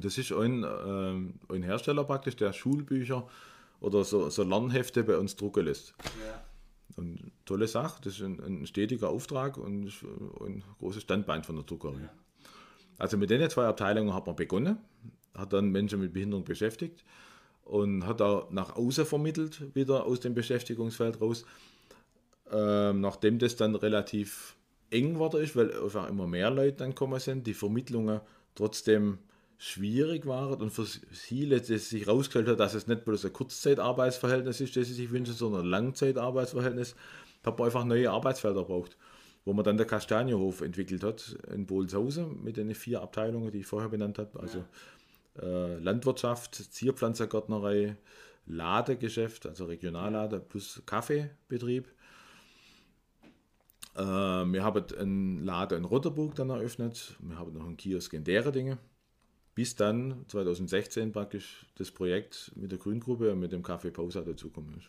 [0.00, 3.28] das ist ein, ähm, ein Hersteller praktisch, der Schulbücher
[3.80, 5.94] oder so, so Lernhefte bei uns drucken lässt.
[6.26, 6.44] Ja.
[6.96, 10.02] Und tolle Sache, das ist ein, ein stetiger Auftrag und ist
[10.40, 12.00] ein großes Standbein von der Druckerei.
[12.00, 12.10] Ja.
[12.98, 14.78] Also mit den zwei Abteilungen hat man begonnen,
[15.34, 17.04] hat dann Menschen mit Behinderung beschäftigt
[17.64, 21.44] und hat auch nach außen vermittelt, wieder aus dem Beschäftigungsfeld raus.
[22.50, 24.56] Ähm, nachdem das dann relativ
[24.90, 28.20] eng geworden ist, weil einfach immer mehr Leute dann gekommen sind, die Vermittlungen
[28.54, 29.18] trotzdem
[29.62, 34.60] schwierig waren und für viele das sich herausgestellt hat, dass es nicht bloß ein Kurzzeitarbeitsverhältnis
[34.60, 36.96] ist, das sie sich wünschen, sondern ein Langzeitarbeitsverhältnis,
[37.44, 38.96] hat man einfach neue Arbeitsfelder braucht
[39.44, 43.66] wo man dann der Kastanienhof entwickelt hat in Bohlshausen mit den vier Abteilungen, die ich
[43.66, 44.38] vorher benannt habe.
[44.38, 44.64] Also
[45.40, 47.96] äh, Landwirtschaft, Zierpflanzergärtnerei,
[48.46, 51.88] Ladegeschäft, also Regionallade plus Kaffeebetrieb.
[53.96, 57.16] Äh, wir haben einen Laden in Roterburg dann eröffnet.
[57.20, 58.78] Wir haben noch einen Kiosk in Dinge.
[59.54, 64.78] Bis dann 2016 praktisch das Projekt mit der Grüngruppe und mit dem Café Pausa dazugekommen
[64.78, 64.88] ist.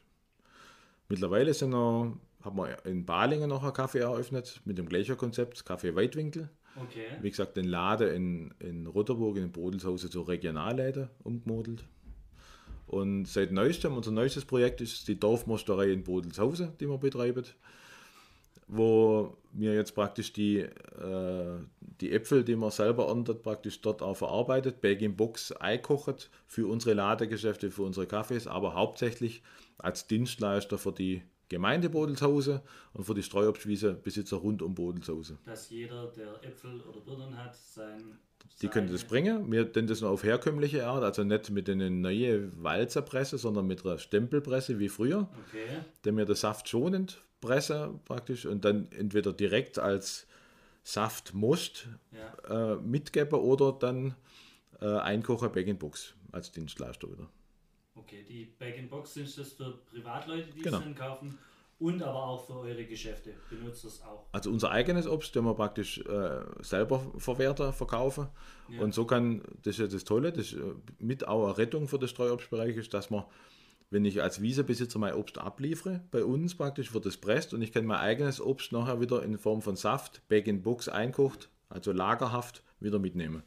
[1.10, 5.60] Mittlerweile sind noch, haben wir in Balingen noch ein Café eröffnet mit dem gleichen Konzept,
[5.68, 6.50] Café Weitwinkel.
[6.76, 7.06] Okay.
[7.22, 11.84] Wie gesagt, den Laden in, in Roterburg, in Bodelshausen zur Regionalläden umgemodelt.
[12.88, 17.46] Und seit neuestem, unser neuestes Projekt ist die Dorfmosterei in Bodelshausen, die wir betreiben,
[18.68, 21.58] wo wir jetzt praktisch die, äh,
[22.02, 26.68] die Äpfel, die man selber erntet, praktisch dort auch verarbeitet, Bag in Box einkocht für
[26.68, 29.44] unsere Ladegeschäfte, für unsere Kaffees, aber hauptsächlich
[29.78, 32.62] als Dienstleister für die Gemeinde Bodelshausen
[32.94, 35.38] und für die Streuobstwiese-Besitzer rund um Bodelshausen.
[35.46, 38.18] Dass jeder, der Äpfel oder Birnen hat, sein.
[38.62, 39.52] Die können das bringen.
[39.52, 43.86] Wir tun das nur auf herkömmliche Art, also nicht mit einer neuen Walzerpresse, sondern mit
[43.86, 45.82] einer Stempelpresse wie früher, Okay.
[46.04, 50.26] der mir den Saft schonend presse praktisch und dann entweder direkt als
[50.84, 52.74] Saftmost Ja.
[52.74, 54.16] äh, mitgeben oder dann
[54.82, 57.28] äh, einkochen Bag in Box als Dienstleister wieder.
[57.96, 60.78] Okay, die Bag-in-Box sind das für Privatleute, die Genau.
[60.80, 61.38] es dann kaufen
[61.80, 63.36] und aber auch für eure Geschäfte.
[63.50, 64.26] Benutzt das auch.
[64.32, 68.28] Also unser eigenes Obst, den wir praktisch äh, selber verwerten, verkaufen.
[68.70, 68.82] Ja.
[68.82, 71.88] Und so kann, das ist ja das Tolle, das ist äh, mit auch eine Rettung
[71.88, 73.26] für den Streuobstbereich ist, dass man,
[73.94, 77.72] wenn ich als Wiesebesitzer mein Obst abliefere, bei uns praktisch wird es presst und ich
[77.72, 81.92] kann mein eigenes Obst nachher wieder in Form von Saft, Bag in Box einkocht, also
[81.92, 83.44] lagerhaft, wieder mitnehmen.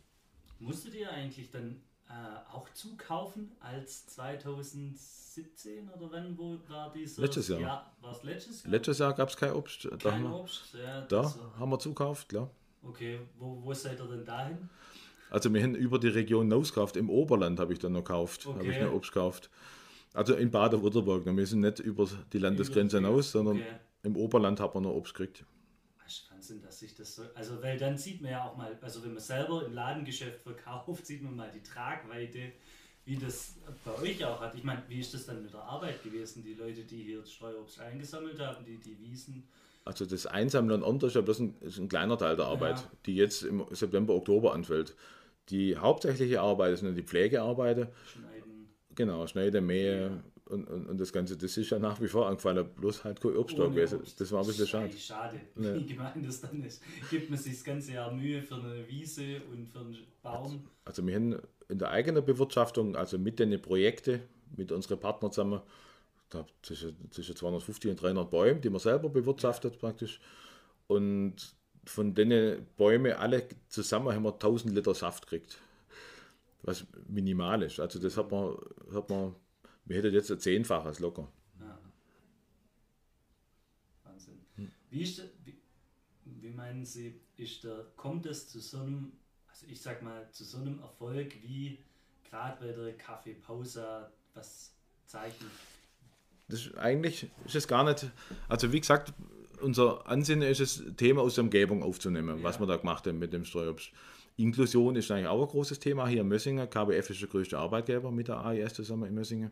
[0.60, 2.12] Musstet ihr eigentlich dann äh,
[2.54, 7.60] auch zukaufen als 2017 oder wann wo war dieses Letztes Jahr.
[7.60, 8.70] Ja, war es letztes Jahr?
[8.70, 9.84] Letztes Jahr gab es kein Obst.
[9.84, 11.00] Da, Kein haben wir, Obst, ja.
[11.02, 12.50] da das- haben wir zukauft, klar.
[12.82, 14.68] Okay, wo, wo seid ihr denn dahin?
[15.28, 16.96] Also wir haben über die Region hinausgekauft.
[16.96, 18.46] Im Oberland habe ich dann noch gekauft.
[18.46, 18.84] Habe ich Okay.
[18.84, 19.50] noch Obst gekauft.
[20.16, 21.24] Also in Baden-Württemberg.
[21.26, 23.66] Wir sind nicht über die Landesgrenze hinaus, sondern Okay.
[24.02, 25.44] im Oberland hat man noch Obst gekriegt.
[26.02, 27.22] Das ist Wahnsinn, dass sich das so.
[27.34, 31.04] Also, weil dann sieht man ja auch mal, also wenn man selber im Ladengeschäft verkauft,
[31.06, 32.52] sieht man mal die Tragweite,
[33.04, 34.54] wie das bei euch auch hat.
[34.54, 36.42] Ich meine, wie ist das dann mit der Arbeit gewesen?
[36.42, 39.46] Die Leute, die hier das Streuobst eingesammelt haben, die, die Wiesen.
[39.84, 42.90] Also das Einsammeln und ist bloß ein, ist ein kleiner Teil der Arbeit, Ja.
[43.06, 44.96] die jetzt im September, Oktober anfällt.
[45.50, 47.86] Die hauptsächliche Arbeit sind die Pflegearbeiten.
[48.12, 48.45] Schneiden.
[48.96, 51.36] Genau, Schneide, Mähe und, und, und das Ganze.
[51.36, 54.00] Das ist ja nach wie vor angefallen, bloß halt kein Obst da ohne gewesen.
[54.00, 54.20] Obst.
[54.20, 54.92] Das war ein bisschen schade.
[54.96, 55.74] Schade, Ja.
[55.76, 56.82] wie gemein das dann ist.
[57.10, 60.64] Gibt man sich das ganze Jahr Mühe für eine Wiese und für einen Baum.
[60.84, 61.36] Also wir haben
[61.68, 64.20] in der eigenen Bewirtschaftung, also mit den Projekten,
[64.56, 65.60] mit unseren Partnern zusammen,
[66.30, 70.20] da zwischen, zwischen 250 und 300 Bäume, die man selber bewirtschaftet praktisch.
[70.86, 71.34] Und
[71.84, 75.58] von den Bäumen alle zusammen haben wir 1000 Liter Saft gekriegt.
[76.62, 77.78] Was minimal ist.
[77.78, 78.56] Also das hat man,
[78.92, 79.34] hat man
[79.86, 81.28] wir hätten jetzt ein Zehnfaches locker.
[81.60, 81.78] Ja.
[84.04, 84.40] Wahnsinn.
[84.56, 84.70] Hm.
[84.90, 85.56] Wie, ist, wie,
[86.24, 89.12] wie meinen Sie, ist der, kommt es zu so einem,
[89.48, 91.78] also ich sag mal, zu so einem Erfolg wie
[92.28, 94.72] gerade bei der Kaffeepause, was
[95.06, 95.50] zeichnet?
[96.48, 98.10] Das ist, eigentlich ist es gar nicht,
[98.48, 99.12] also wie gesagt,
[99.60, 102.44] unser Ansinnen ist es, Thema aus der Umgebung aufzunehmen, ja.
[102.44, 103.92] was wir da gemacht haben mit dem Steuerobst.
[104.36, 106.68] Inklusion ist eigentlich auch ein großes Thema hier in Mössingen.
[106.68, 109.50] KBF ist der größte Arbeitgeber mit der AIS zusammen in Mössingen.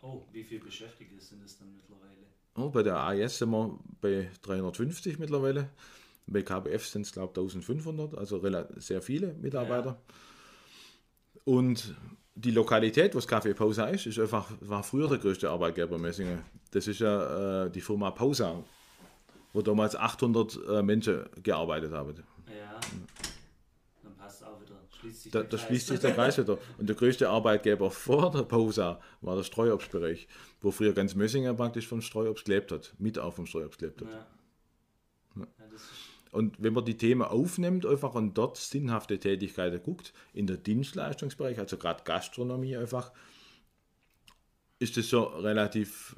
[0.00, 2.26] Oh, wie viele Beschäftigte sind es dann mittlerweile?
[2.56, 5.70] Oh, bei der AIS sind wir bei 350 mittlerweile.
[6.26, 8.40] Bei KBF sind es, glaube ich, 1500, also
[8.76, 9.90] sehr viele Mitarbeiter.
[9.90, 10.14] Ja.
[11.44, 11.94] Und
[12.34, 16.02] die Lokalität, wo das Café Pausa ist, ist einfach, war früher der größte Arbeitgeber in
[16.02, 16.42] Messingen.
[16.70, 18.62] Das ist ja äh, die Firma Pausa,
[19.52, 22.14] wo damals 800 äh, Menschen gearbeitet haben.
[22.46, 22.80] Ja,
[24.02, 24.76] dann passt auch wieder.
[25.02, 26.58] Schließt sich da, da schließt sich der Kreis wieder.
[26.78, 30.28] Und der größte Arbeitgeber vor der Pausa war der Streuobstbereich,
[30.60, 34.08] wo früher ganz Messingen praktisch vom Streuobst gelebt hat, mit auch vom Streuobst gelebt hat.
[34.08, 34.26] Ja.
[35.36, 35.46] Ja.
[36.30, 41.58] Und wenn man die Themen aufnimmt, einfach und dort sinnhafte Tätigkeiten guckt, in der Dienstleistungsbereich,
[41.58, 43.12] also gerade Gastronomie einfach,
[44.78, 46.16] ist es so relativ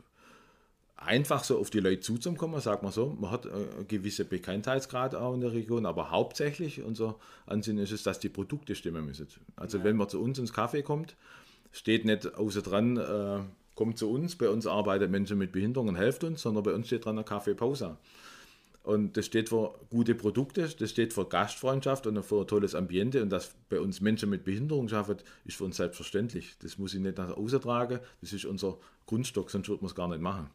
[1.04, 3.16] einfach so auf die Leute zuzukommen, sagt man so.
[3.20, 8.02] Man hat einen gewissen Bekanntheitsgrad auch in der Region, aber hauptsächlich unser Ansinnen ist es,
[8.02, 9.28] dass die Produkte stimmen müssen.
[9.56, 9.84] Also ja.
[9.84, 11.16] wenn man zu uns ins Kaffee kommt,
[11.72, 13.40] steht nicht außer dran, äh,
[13.74, 17.04] kommt zu uns, bei uns arbeiten Menschen mit Behinderungen, helft uns, sondern bei uns steht
[17.04, 17.96] dran eine Kaffeepause.
[18.84, 23.22] Und das steht für gute Produkte, das steht für Gastfreundschaft und für ein tolles Ambiente.
[23.22, 26.54] Und dass bei uns Menschen mit Behinderung schaffen, ist für uns selbstverständlich.
[26.60, 28.00] Das muss ich nicht nach außen tragen.
[28.20, 30.50] Das ist unser Grundstock, sonst würde man es gar nicht machen.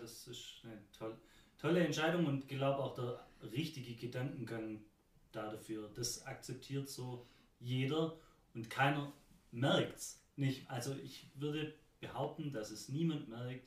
[0.00, 1.16] Das ist eine toll,
[1.58, 4.84] tolle Entscheidung und glaube auch der richtige Gedankengang
[5.32, 5.90] da dafür.
[5.94, 7.26] Das akzeptiert so
[7.60, 8.16] jeder
[8.54, 9.12] und keiner
[9.50, 10.68] merkt es nicht.
[10.70, 13.66] Also ich würde behaupten, dass es niemand merkt,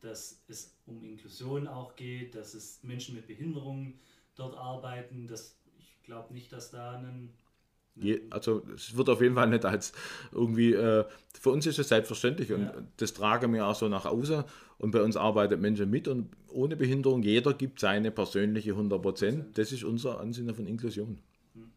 [0.00, 3.98] dass es um Inklusion auch geht, dass es Menschen mit Behinderungen
[4.34, 5.26] dort arbeiten.
[5.26, 7.34] Das, ich glaube nicht, dass da ein
[7.96, 9.92] Je, also es wird auf jeden Fall nicht als
[10.32, 11.04] irgendwie, äh,
[11.38, 12.74] für uns ist es selbstverständlich und ja.
[12.96, 14.44] das tragen wir auch so nach außen
[14.78, 19.58] und bei uns arbeitet Menschen mit und ohne Behinderung, jeder gibt seine persönliche 100 Prozent.
[19.58, 21.18] Das ist unser Ansinnen von Inklusion.
[21.54, 21.70] Hm.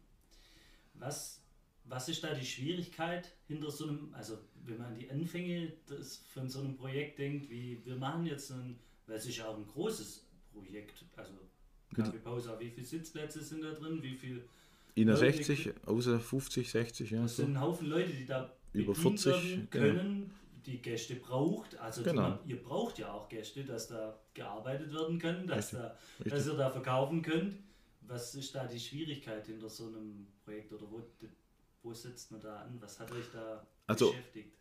[0.94, 1.40] Was,
[1.84, 6.24] was ist da die Schwierigkeit hinter so einem, also wenn man an die Anfänge des,
[6.32, 9.56] von so einem Projekt denkt, wie wir machen jetzt ein, weil es ist ja auch
[9.56, 11.32] ein großes Projekt, also
[11.94, 14.14] Kaffeepause, wie viele Sitzplätze sind da drin, wie
[14.94, 17.22] viel Inner 60, außer 50, 60, ja.
[17.22, 17.42] Das so.
[17.42, 20.30] sind ein Haufen Leute, die da über 40 können, genau.
[20.66, 21.78] die Gäste braucht.
[21.78, 22.22] Also genau.
[22.22, 26.54] man, ihr braucht ja auch Gäste, dass da gearbeitet werden können, dass, da, dass ihr
[26.54, 27.56] da verkaufen könnt.
[28.02, 31.02] Was ist da die Schwierigkeit hinter so einem Projekt oder wo,
[31.82, 32.76] wo setzt man da an?
[32.80, 34.58] Was hat euch da also, beschäftigt?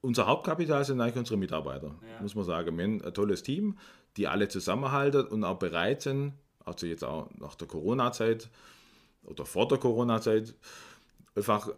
[0.00, 2.22] Unser Hauptkapital sind eigentlich unsere Mitarbeiter, ja.
[2.22, 2.76] muss man sagen.
[2.78, 3.76] Wir haben ein tolles Team,
[4.16, 8.48] die alle zusammenhalten und auch bereit sind, also jetzt auch nach der Corona-Zeit,
[9.28, 10.54] oder vor der Corona-Zeit
[11.34, 11.70] einfach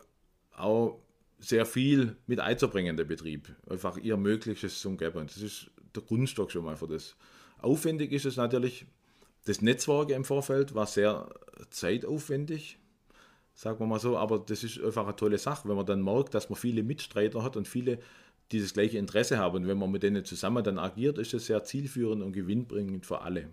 [0.56, 1.00] auch
[1.38, 3.54] sehr viel mit einzubringen, der Betrieb.
[3.68, 5.26] Einfach ihr Mögliches zum geben.
[5.26, 7.16] Das ist der Grundstock schon mal für das.
[7.58, 8.86] Aufwendig ist es natürlich,
[9.46, 11.28] das Netzwerk im Vorfeld war sehr
[11.70, 12.78] zeitaufwendig,
[13.54, 16.34] sagen wir mal so, aber das ist einfach eine tolle Sache, wenn man dann merkt,
[16.34, 17.98] dass man viele Mitstreiter hat und viele,
[18.52, 19.56] die das gleiche Interesse haben.
[19.56, 23.22] Und wenn man mit denen zusammen dann agiert, ist es sehr zielführend und gewinnbringend für
[23.22, 23.48] alle.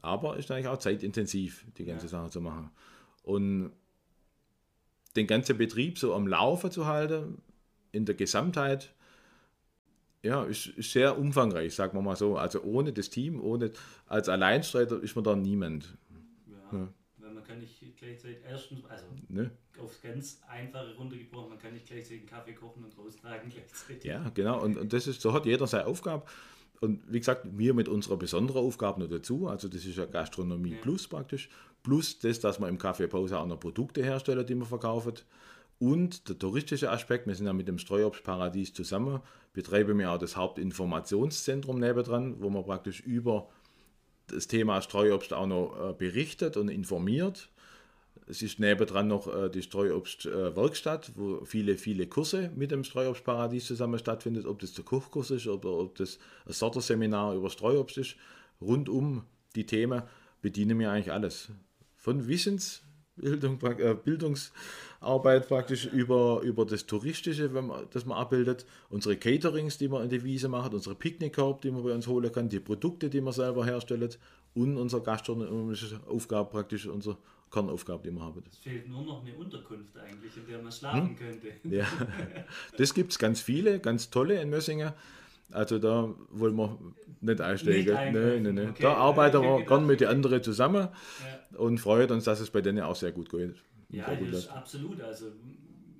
[0.00, 2.10] Aber ist eigentlich auch zeitintensiv, die ganze ja.
[2.10, 2.70] Sache zu machen.
[3.22, 3.72] Und
[5.16, 7.40] den ganzen Betrieb so am Laufen zu halten,
[7.92, 8.94] in der Gesamtheit,
[10.22, 12.36] ja, ist, ist sehr umfangreich, sagen wir mal so.
[12.36, 13.72] Also ohne das Team, ohne
[14.06, 15.96] als Alleinstreiter ist man da niemand.
[16.46, 16.88] Ja, ja.
[17.18, 19.50] Weil man kann nicht gleichzeitig erstens, also ne?
[19.80, 24.04] aufs ganz einfache runtergebrochen, man kann nicht gleichzeitig einen Kaffee kochen und raustragen gleichzeitig.
[24.04, 24.62] Ja, genau.
[24.62, 26.24] Und, und das ist, so hat jeder seine Aufgabe.
[26.80, 30.72] Und wie gesagt, wir mit unserer besonderen Aufgabe noch dazu, also das ist ja Gastronomie
[30.72, 30.80] ja.
[30.80, 31.48] Plus praktisch,
[31.82, 35.14] plus das, dass wir im Kaffeepause auch noch Produkte herstellen, die wir verkaufen.
[35.78, 39.20] Und der touristische Aspekt, wir sind ja mit dem Streuobstparadies zusammen,
[39.52, 43.48] betreiben wir auch das Hauptinformationszentrum nebendran, wo man praktisch über
[44.28, 47.48] das Thema Streuobst auch noch äh, berichtet und informiert.
[48.28, 53.66] Es ist nebendran noch äh, die Streuobstwerkstatt, äh, wo viele, viele Kurse mit dem Streuobstparadies
[53.66, 58.16] zusammen stattfinden, ob das der Kochkurs ist oder ob das ein Sorterseminar über Streuobst ist.
[58.60, 59.24] Rund um
[59.56, 60.02] die Themen
[60.40, 61.50] bedienen wir eigentlich alles.
[62.02, 69.16] Von Wissensbildung, äh, Bildungsarbeit praktisch über, über das Touristische, wenn man, das man abbildet, unsere
[69.16, 72.48] Caterings, die man in der Wiese macht, unsere Picknickkorb, die man bei uns holen kann,
[72.48, 74.18] die Produkte, die man selber herstellt
[74.54, 77.18] und unsere gastronomische Aufgabe praktisch, unsere
[77.52, 78.42] Kernaufgabe, die wir haben.
[78.50, 81.16] Es fehlt nur noch eine Unterkunft eigentlich, in der man schlafen hm?
[81.16, 81.52] könnte.
[81.68, 81.86] Ja,
[82.78, 84.92] das gibt es ganz viele, ganz tolle in Mössingen.
[85.52, 86.78] Also da wollen wir
[87.20, 87.94] nicht einsteigen.
[87.94, 88.68] Nicht nee, nee, nee.
[88.70, 88.82] Okay.
[88.82, 90.88] Da arbeiten wir gern mit den anderen zusammen
[91.52, 91.58] ja.
[91.58, 93.56] und freuen uns, dass es bei denen auch sehr gut geht.
[93.90, 95.00] Ja, das ist absolut.
[95.00, 95.26] Also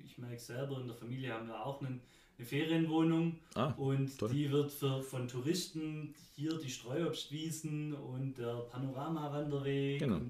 [0.03, 2.01] ich merke selber, in der Familie haben wir auch einen,
[2.37, 4.29] eine Ferienwohnung ah, und toll.
[4.29, 9.99] die wird für, von Touristen hier die Streuobstwiesen und der Panoramawanderweg.
[9.99, 10.21] Genau.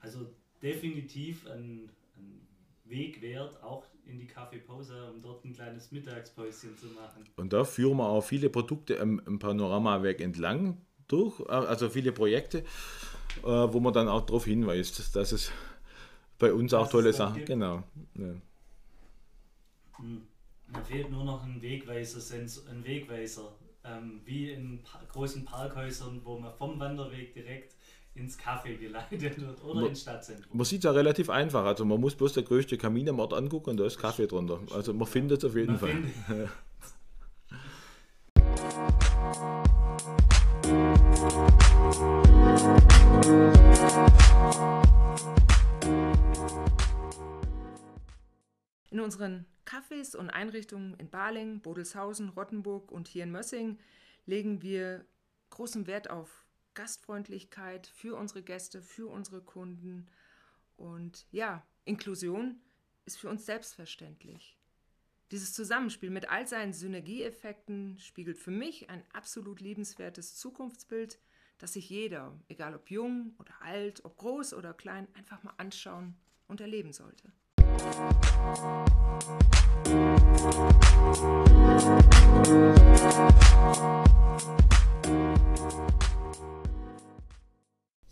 [0.00, 0.26] Also
[0.62, 2.40] definitiv ein, ein
[2.84, 7.24] Weg wert, auch in die Kaffeepause, um dort ein kleines Mittagspäuschen zu machen.
[7.36, 12.12] Und da führen wir auch viele Produkte im, im Panoramaweg entlang durch, äh, also viele
[12.12, 15.52] Projekte, äh, wo man dann auch darauf hinweist, dass es
[16.38, 17.82] bei uns das auch tolle Sachen Genau.
[18.14, 18.34] Ja.
[19.96, 20.22] Hm.
[20.70, 23.52] Mir fehlt nur noch ein Wegweiser, ein Wegweiser
[23.84, 27.74] ähm, wie in pa großen Parkhäusern, wo man vom Wanderweg direkt
[28.18, 30.56] ins Café geleitet wird oder man, ins Stadtzentrum.
[30.56, 31.64] Man sieht es ja relativ einfach.
[31.64, 34.60] Also man muss bloß der größte Kamin am Ort angucken und da ist Kaffee drunter.
[34.72, 36.48] Also man findet es auf jeden man Fall.
[48.90, 53.78] In unseren Cafés und Einrichtungen in Baling, Bodelshausen, Rottenburg und hier in Mössing
[54.26, 55.04] legen wir
[55.50, 56.47] großen Wert auf
[56.78, 60.06] Gastfreundlichkeit für unsere Gäste, für unsere Kunden.
[60.76, 62.60] Und ja, Inklusion
[63.04, 64.56] ist für uns selbstverständlich.
[65.32, 71.18] Dieses Zusammenspiel mit all seinen Synergieeffekten spiegelt für mich ein absolut liebenswertes Zukunftsbild,
[71.58, 76.14] das sich jeder, egal ob jung oder alt, ob groß oder klein, einfach mal anschauen
[76.46, 77.32] und erleben sollte.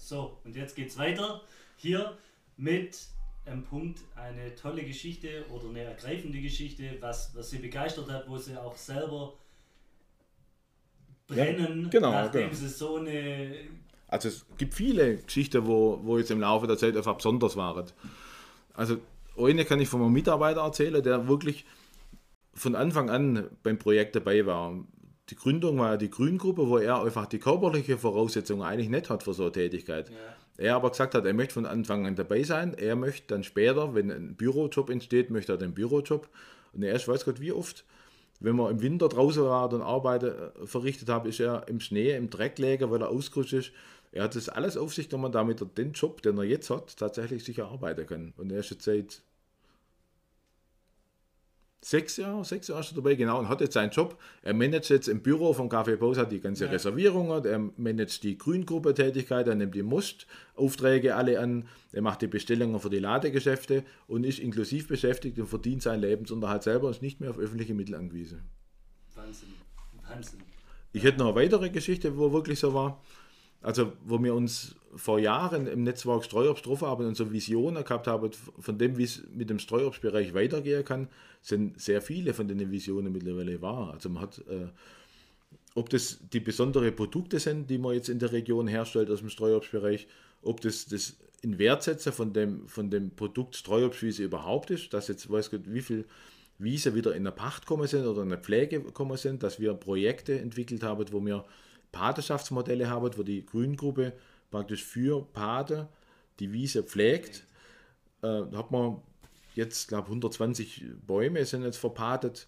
[0.06, 1.40] So, und jetzt geht's weiter.
[1.74, 2.16] Hier
[2.56, 2.96] mit
[3.44, 8.38] einem Punkt eine tolle Geschichte oder eine ergreifende Geschichte, was, was sie begeistert hat, wo
[8.38, 9.34] sie auch selber
[11.26, 12.54] brennen, ja, genau, nachdem genau.
[12.54, 13.56] sie so eine.
[14.06, 17.86] Also es gibt viele Geschichten, wo, wo jetzt im Laufe der Zeit einfach besonders waren.
[18.74, 18.98] Also
[19.36, 21.64] eine kann ich von einem Mitarbeiter erzählen, der wirklich
[22.54, 24.72] von Anfang an beim Projekt dabei war
[25.30, 29.22] die Gründung war ja die Grüngruppe, wo er einfach die körperliche Voraussetzungen eigentlich nicht hat
[29.22, 30.08] für so eine Tätigkeit.
[30.10, 30.16] Ja.
[30.58, 32.74] Er aber gesagt hat, er möchte von Anfang an dabei sein.
[32.74, 36.28] Er möchte dann später, wenn ein Bürojob entsteht, möchte er den Bürojob.
[36.72, 37.84] Und er ist, weiß Gott, wie oft,
[38.40, 40.34] wenn man im Winter draußen war und Arbeit äh,
[40.64, 43.72] verrichtet hat, ist er im Schnee, im Dreck läge, weil er ausgerutscht ist.
[44.12, 46.96] Er hat das alles auf sich genommen, damit er den Job, den er jetzt hat,
[46.96, 48.32] tatsächlich sicher arbeiten kann.
[48.36, 49.22] Und er ist jetzt seit
[51.80, 54.20] sechs Jahre, sechs Jahre ist er dabei, genau, und hat jetzt seinen Job.
[54.42, 56.70] Er managt jetzt im Büro vom Café Pause, hat die ganze ja.
[56.70, 62.80] Reservierungen, er managt die Grüngruppe-Tätigkeit, er nimmt die Most-Aufträge alle an, er macht die Bestellungen
[62.80, 67.20] für die Ladegeschäfte und ist inklusiv beschäftigt und verdient seinen Lebensunterhalt selber und ist nicht
[67.20, 68.42] mehr auf öffentliche Mittel angewiesen.
[69.14, 69.48] Wahnsinn,
[70.08, 70.40] Wahnsinn.
[70.92, 73.02] Ich hätte noch eine weitere Geschichte, wo wirklich so war.
[73.66, 78.06] Also, wo wir uns vor Jahren im Netzwerk Streuobst drauf haben und so Visionen gehabt
[78.06, 81.08] haben, von dem, wie es mit dem Streuobstbereich weitergehen kann,
[81.42, 83.92] sind sehr viele von den Visionen mittlerweile wahr.
[83.92, 84.68] Also man hat, äh,
[85.74, 89.30] ob das die besonderen Produkte sind, die man jetzt in der Region herstellt aus dem
[89.30, 90.06] Streuobstbereich,
[90.42, 95.28] ob das das in Wertsetzen von dem, von dem Produkt Streuobstwiese überhaupt ist, dass jetzt
[95.28, 96.04] weiß Gott, wie viel
[96.60, 99.74] Wiese wieder in der Pacht kommen sind oder in der Pflege kommen sind, dass wir
[99.74, 101.44] Projekte entwickelt haben, wo wir
[101.96, 104.12] Patenschaftsmodelle haben, wo die Grüngruppe
[104.50, 105.88] praktisch für Pate
[106.38, 107.44] die Wiese pflegt.
[108.22, 109.00] Äh, da hat man
[109.54, 112.46] jetzt, glaube 120 Bäume sind jetzt verpatet.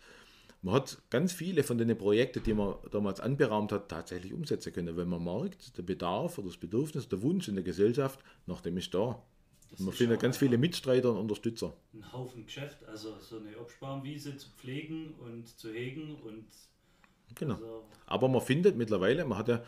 [0.60, 4.96] Man hat ganz viele von den Projekten, die man damals anberaumt hat, tatsächlich umsetzen können,
[4.96, 8.76] weil man merkt, der Bedarf oder das Bedürfnis, der Wunsch in der Gesellschaft nach dem
[8.76, 9.22] ist da.
[9.70, 11.74] Das man findet ganz viele Mitstreiter und Unterstützer.
[11.92, 16.46] Ein Haufen Geschäft, also so eine Obstbaumwiese zu pflegen und zu hegen und
[17.34, 17.54] Genau.
[17.54, 19.62] Also Aber man findet mittlerweile, man hat ja,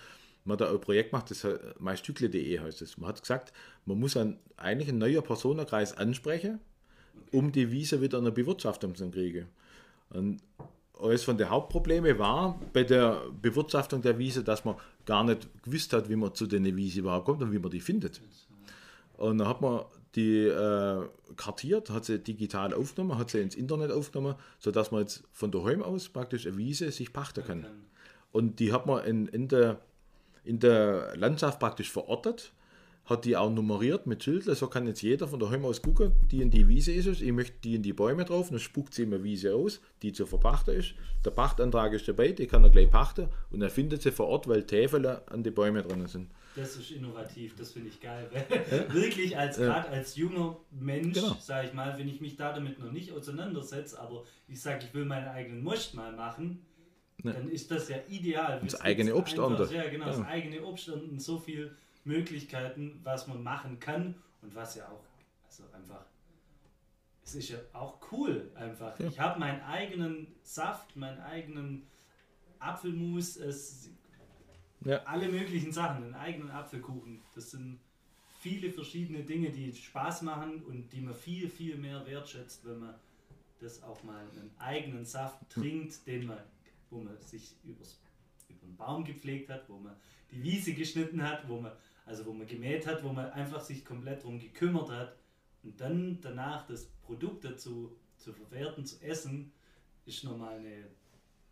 [0.45, 1.47] man hat ein Projekt gemacht, das
[1.79, 2.97] meistückle.de heißt es.
[2.99, 3.53] Man hat gesagt,
[3.85, 6.61] man muss einen, eigentlich einen neuen Personenkreis ansprechen,
[7.27, 7.37] okay.
[7.37, 9.49] um die Wiese wieder in der Bewirtschaftung zu kriegen.
[10.11, 10.43] Und
[11.03, 14.77] eines von den Hauptproblemen war bei der Bewirtschaftung der Wiese, dass man
[15.07, 17.81] gar nicht gewusst hat, wie man zu den Wiese überhaupt kommt und wie man die
[17.81, 18.21] findet.
[19.17, 19.85] Und dann hat man
[20.17, 25.23] die äh, kartiert, hat sie digital aufgenommen, hat sie ins Internet aufgenommen, sodass man jetzt
[25.33, 27.67] von daheim aus praktisch eine Wiese sich pachten kann.
[28.33, 29.81] Und die hat man in, in, der,
[30.45, 32.53] in der Landschaft praktisch verortet.
[33.07, 36.43] Hat die auch nummeriert mit Schildle, so kann jetzt jeder von daheim aus gucken, die
[36.43, 39.05] in die Wiese ist es, ich möchte die in die Bäume drauf, dann spuckt sie
[39.05, 40.95] mir Wiese aus, die zu verpachten ist.
[41.25, 44.49] Der Pachtantrag ist dabei, die kann er gleich pachten und er findet sie vor Ort,
[44.49, 46.31] weil Täfel an die Bäume drin sind.
[46.57, 48.29] Das ist innovativ, das finde ich geil.
[48.91, 51.37] Wirklich als gerade als junger Mensch, genau.
[51.41, 54.95] sage ich mal, wenn ich mich da damit noch nicht auseinandersetze, aber ich sage, ich
[54.95, 56.65] will meinen eigenen Most mal machen,
[57.25, 57.33] ja.
[57.33, 58.61] dann ist das ja ideal.
[58.63, 60.13] Das eigene Obst Ja, genau, ja.
[60.13, 65.05] das eigene Obst und so viel Möglichkeiten, was man machen kann und was ja auch,
[65.47, 66.05] also einfach,
[67.25, 68.99] es ist ja auch cool einfach.
[68.99, 69.07] Ja.
[69.09, 71.87] Ich habe meinen eigenen Saft, meinen eigenen
[72.59, 73.91] Apfelmus, es,
[74.85, 75.03] ja.
[75.05, 77.23] alle möglichen Sachen, einen eigenen Apfelkuchen.
[77.35, 77.79] Das sind
[78.41, 82.95] viele verschiedene Dinge, die Spaß machen und die man viel, viel mehr wertschätzt, wenn man
[83.61, 86.39] das auch mal einen eigenen Saft trinkt, den man,
[86.89, 88.01] wo man sich übers,
[88.51, 89.97] über den Baum gepflegt hat, wo man
[90.31, 91.73] die Wiese geschnitten hat, wo man
[92.11, 95.17] also wo man gemäht hat, wo man einfach sich komplett darum gekümmert hat
[95.63, 99.53] und dann danach das Produkt dazu zu verwerten, zu essen,
[100.07, 100.89] ist nochmal eine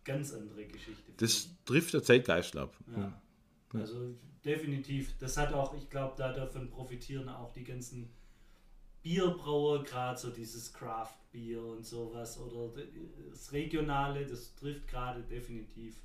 [0.03, 1.13] ganz andere Geschichte.
[1.17, 2.75] Das trifft der Zeitgeist ab.
[2.95, 3.21] Ja.
[3.73, 3.79] ja.
[3.79, 5.17] Also definitiv.
[5.17, 8.09] Das hat auch, ich glaube, da davon profitieren auch die ganzen
[9.01, 12.69] Bierbrauer, gerade so dieses Craft-Bier und sowas oder
[13.29, 15.95] das Regionale, das trifft gerade definitiv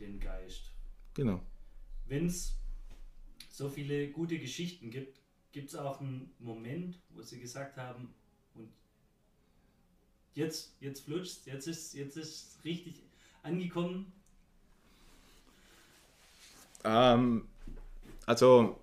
[0.00, 0.72] den Geist.
[1.14, 1.40] Genau.
[2.06, 2.54] Wenn es
[3.50, 5.20] so viele gute Geschichten gibt,
[5.52, 8.14] gibt es auch einen Moment, wo sie gesagt haben,
[8.54, 8.70] und
[10.34, 13.02] jetzt, jetzt flutscht jetzt ist jetzt ist richtig
[13.42, 14.12] angekommen?
[16.84, 17.48] Ähm,
[18.26, 18.78] also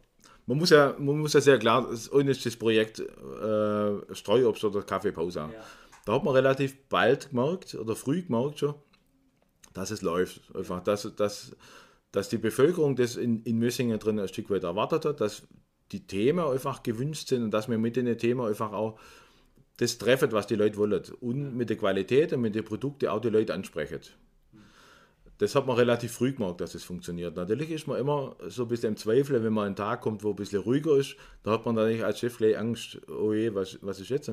[0.47, 5.39] man muss ja, man muss ja sehr klar, ist das Projekt äh, Streuobst oder Kaffeepause.
[5.39, 5.66] Ja.
[6.05, 8.76] Da hat man relativ bald gemerkt oder früh gemerkt schon,
[9.76, 10.41] dass es läuft.
[10.55, 11.55] Einfach, dass, dass,
[12.11, 15.43] dass die Bevölkerung das in, in Mössingen drin ein Stück weit erwartet hat, dass
[15.91, 18.97] die Themen einfach gewünscht sind und dass wir mit den Themen einfach auch
[19.78, 21.03] das treffen, was die Leute wollen.
[21.19, 23.99] Und mit der Qualität und mit den Produkten auch die Leute ansprechen.
[25.38, 27.36] Das hat man relativ früh gemerkt, dass es funktioniert.
[27.36, 30.30] Natürlich ist man immer so ein bisschen im Zweifel, wenn man einen Tag kommt, wo
[30.30, 31.17] ein bisschen ruhiger ist.
[31.43, 34.32] Da hat man dann nicht als Chef gleich Angst, oh je, was, was ist jetzt?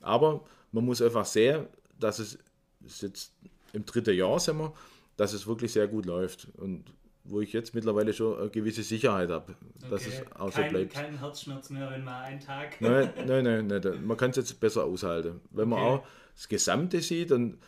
[0.00, 1.66] Aber man muss einfach sehen,
[2.00, 2.36] dass es,
[2.84, 3.32] es jetzt
[3.72, 4.72] im dritten Jahr sind wir,
[5.16, 6.48] dass es wirklich sehr gut läuft.
[6.56, 6.84] Und
[7.24, 9.54] wo ich jetzt mittlerweile schon eine gewisse Sicherheit habe,
[9.88, 10.22] dass okay.
[10.26, 10.94] es auch kein, so bleibt.
[10.94, 12.80] Kein Herzschmerz mehr, wenn man einen Tag.
[12.80, 15.40] Nein, nein, nein, nein man kann es jetzt besser aushalten.
[15.50, 17.58] Wenn man auch das Gesamte sieht und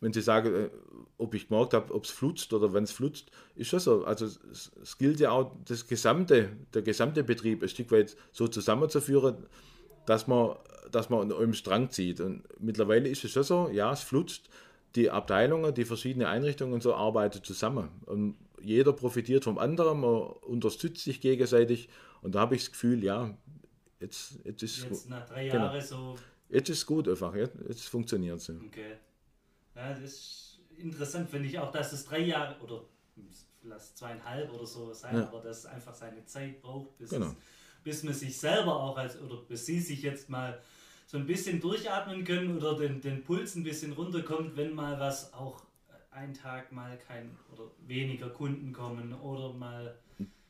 [0.00, 0.70] wenn Sie sagen, äh,
[1.16, 4.04] ob ich gemerkt habe, ob es flutzt oder wenn es flutzt, ist schon so.
[4.04, 9.46] Also es gilt ja auch, das gesamte, der gesamte Betrieb ein Stück weit so zusammenzuführen,
[10.06, 10.56] dass man,
[10.90, 12.20] dass man an einem Strang zieht.
[12.20, 14.48] Und mittlerweile ist es schon so, ja, es flutzt.
[14.94, 17.88] Die Abteilungen, die verschiedenen Einrichtungen und so arbeiten zusammen.
[18.06, 21.88] Und jeder profitiert vom anderen, man unterstützt sich gegenseitig
[22.22, 23.36] und da habe ich das Gefühl, ja,
[24.00, 25.78] jetzt, jetzt ist jetzt nach drei genau.
[25.80, 26.16] So.
[26.48, 28.48] Jetzt ist es gut einfach, jetzt, jetzt funktioniert es.
[28.48, 28.96] Okay.
[29.74, 32.84] Ja, das ist interessant, finde ich auch, dass es drei Jahre oder
[33.62, 35.26] lass zweieinhalb oder so sein, ja.
[35.26, 37.26] aber dass es einfach seine Zeit braucht, bis, genau.
[37.26, 37.34] es,
[37.82, 40.60] bis man sich selber auch als, oder bis sie sich jetzt mal
[41.14, 45.32] so ein bisschen durchatmen können oder den, den Puls ein bisschen runterkommt, wenn mal was
[45.32, 45.62] auch
[46.10, 49.96] ein Tag mal kein oder weniger Kunden kommen oder mal.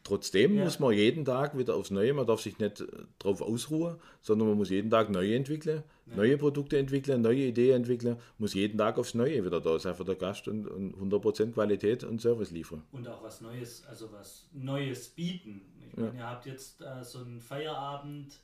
[0.04, 0.64] Trotzdem ja.
[0.64, 2.86] muss man jeden Tag wieder aufs Neue, man darf sich nicht äh,
[3.18, 6.16] darauf ausruhen, sondern man muss jeden Tag neue entwickeln, ja.
[6.16, 10.06] neue Produkte entwickeln, neue Ideen entwickeln, muss jeden Tag aufs Neue wieder da sein für
[10.06, 12.82] der Gast und, und 100% Qualität und Service liefern.
[12.90, 15.60] Und auch was Neues, also was Neues bieten.
[15.90, 18.40] Ich meine, ihr habt jetzt äh, so einen Feierabend.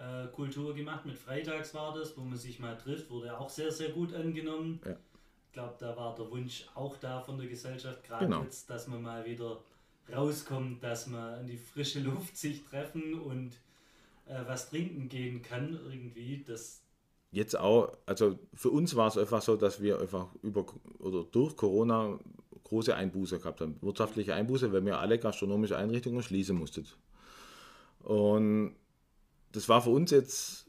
[0.00, 3.70] Äh, Kultur gemacht mit Freitags war das, wo man sich mal trifft, wurde auch sehr,
[3.70, 4.80] sehr gut angenommen.
[4.84, 4.96] Ja
[5.50, 8.44] ich glaube, da war der Wunsch auch da von der Gesellschaft, gerade genau.
[8.44, 9.58] jetzt, dass man mal wieder
[10.14, 13.54] rauskommt, dass man in die frische Luft sich treffen und
[14.26, 16.44] äh, was trinken gehen kann irgendwie.
[16.46, 16.82] Das
[17.32, 20.64] jetzt auch, also für uns war es einfach so, dass wir einfach über
[21.00, 22.16] oder durch Corona
[22.62, 23.76] große Einbuße gehabt haben.
[23.80, 26.86] Wirtschaftliche Einbuße, weil wir alle gastronomische Einrichtungen schließen mussten.
[28.04, 28.76] Und
[29.52, 30.66] das war für uns jetzt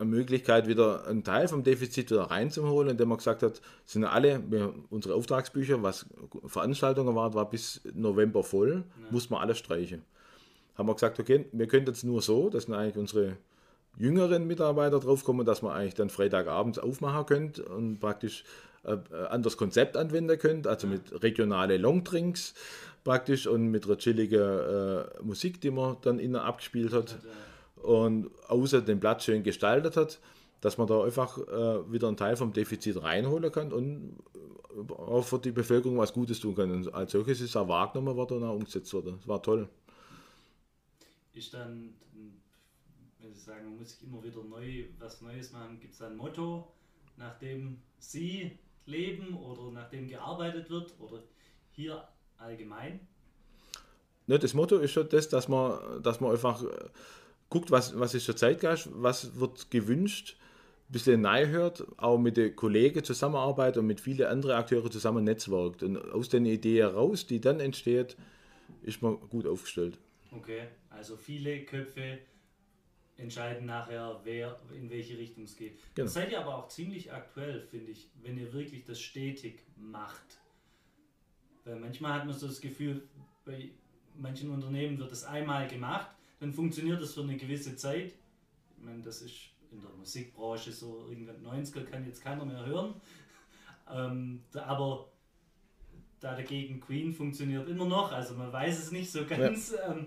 [0.00, 4.42] eine Möglichkeit, wieder einen Teil vom Defizit wieder reinzuholen, indem man gesagt hat, sind alle,
[4.50, 6.06] wir, unsere Auftragsbücher, was
[6.46, 9.06] Veranstaltungen waren, war bis November voll, ja.
[9.10, 10.02] muss man alles streichen.
[10.76, 13.36] Haben wir gesagt, okay, wir können jetzt nur so, dass sind eigentlich unsere
[13.98, 18.44] jüngeren Mitarbeiter draufkommen, dass man eigentlich dann Freitagabends aufmachen könnt und praktisch
[18.84, 20.94] äh, ein anderes Konzept anwenden könnt, also ja.
[20.94, 22.54] mit regionale Longdrinks
[23.04, 27.10] praktisch und mit einer chilligen äh, Musik, die man dann innen abgespielt hat.
[27.10, 27.30] Ja,
[27.82, 30.20] und außer den Platz schön gestaltet hat,
[30.60, 34.18] dass man da einfach äh, wieder einen Teil vom Defizit reinholen kann und
[34.90, 36.70] auch für die Bevölkerung was Gutes tun kann.
[36.70, 39.16] Und als solches ist auch wahrgenommen worden und auch umgesetzt worden.
[39.16, 39.68] Das war toll.
[41.32, 41.94] ist dann,
[43.20, 46.16] wenn Sie sagen, man muss sich immer wieder neu was Neues machen, gibt es ein
[46.16, 46.72] Motto,
[47.16, 51.22] nach dem Sie leben oder nach dem gearbeitet wird oder
[51.72, 52.06] hier
[52.38, 53.00] allgemein?
[54.26, 56.66] Ne, das Motto ist schon das, dass man, dass man einfach äh,
[57.50, 60.36] guckt, was, was ist der Zeitgeist, was wird gewünscht,
[60.88, 65.24] ein bisschen neu hört, auch mit den Kollegen zusammenarbeitet und mit vielen anderen Akteuren zusammen
[65.24, 65.82] netzwerkt.
[65.82, 68.16] Und aus den Ideen heraus, die dann entsteht,
[68.82, 69.98] ist man gut aufgestellt.
[70.32, 72.18] Okay, also viele Köpfe
[73.16, 75.78] entscheiden nachher, wer in welche Richtung es geht.
[75.94, 76.06] Genau.
[76.06, 80.40] Das seid ihr aber auch ziemlich aktuell, finde ich, wenn ihr wirklich das stetig macht.
[81.64, 83.02] Weil manchmal hat man so das Gefühl,
[83.44, 83.70] bei
[84.16, 86.08] manchen Unternehmen wird das einmal gemacht,
[86.40, 88.14] dann funktioniert das für eine gewisse Zeit.
[88.76, 92.94] Ich meine, das ist in der Musikbranche so irgendwann 90er kann jetzt keiner mehr hören.
[93.92, 95.08] Ähm, aber
[96.20, 99.92] da dagegen Queen funktioniert immer noch, also man weiß es nicht so ganz, ja.
[99.92, 100.06] ähm,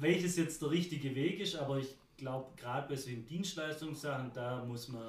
[0.00, 4.88] welches jetzt der richtige Weg ist, aber ich glaube, gerade bei solchen Dienstleistungssachen, da muss
[4.88, 5.02] man.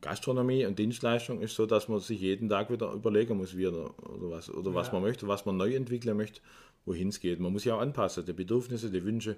[0.00, 3.92] Gastronomie und Dienstleistung ist so, dass man sich jeden Tag wieder überlegen muss, wie oder,
[4.08, 4.76] oder was, oder ja.
[4.76, 6.40] was man möchte, was man neu entwickeln möchte,
[6.84, 7.40] wohin es geht.
[7.40, 9.36] Man muss ja auch anpassen, die Bedürfnisse, die Wünsche.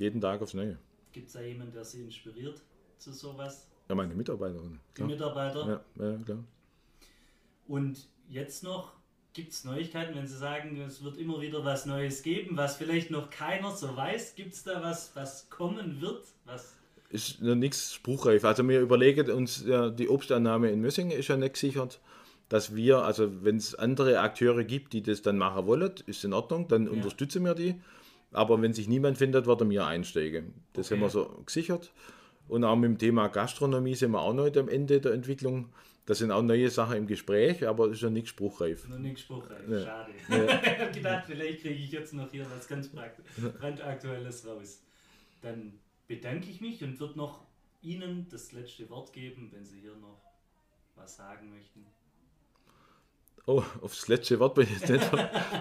[0.00, 0.78] Jeden Tag aufs Neue.
[1.12, 2.60] Gibt es da jemanden, der Sie inspiriert
[2.98, 3.68] zu sowas?
[3.88, 4.80] Ja, meine Mitarbeiterin.
[4.96, 5.82] Die Mitarbeiter?
[5.96, 6.38] Ja, ja, klar.
[7.68, 8.94] Und jetzt noch,
[9.32, 13.12] Gibt es Neuigkeiten, wenn Sie sagen, es wird immer wieder was Neues geben, was vielleicht
[13.12, 14.34] noch keiner so weiß?
[14.34, 16.24] Gibt es da was, was kommen wird?
[16.46, 16.74] Was
[17.10, 18.44] ist noch nichts spruchreif.
[18.44, 22.00] Also wir überlegen uns, ja, die Obstannahme in Mössingen ist ja nicht gesichert,
[22.48, 26.32] dass wir, also wenn es andere Akteure gibt, die das dann machen wollen, ist in
[26.32, 26.90] Ordnung, dann ja.
[26.90, 27.76] unterstützen wir die.
[28.32, 30.54] Aber wenn sich niemand findet, werden wir einsteigen.
[30.72, 30.94] Das okay.
[30.94, 31.92] haben wir so gesichert.
[32.48, 35.72] Und auch mit dem Thema Gastronomie sind wir auch noch am Ende der Entwicklung.
[36.06, 38.88] Da sind auch neue Sachen im Gespräch, aber es ist noch nichts spruchreif.
[38.88, 39.84] Noch nichts spruchreif, ja.
[39.84, 40.12] schade.
[40.28, 40.44] Ja.
[40.62, 44.82] ich habe gedacht, vielleicht kriege ich jetzt noch hier was ganz brandaktuelles raus.
[45.42, 45.78] Dann
[46.08, 47.46] bedanke ich mich und würde noch
[47.82, 50.20] Ihnen das letzte Wort geben, wenn Sie hier noch
[50.96, 51.86] was sagen möchten.
[53.46, 55.10] Oh, aufs letzte Wort bin ich jetzt nicht,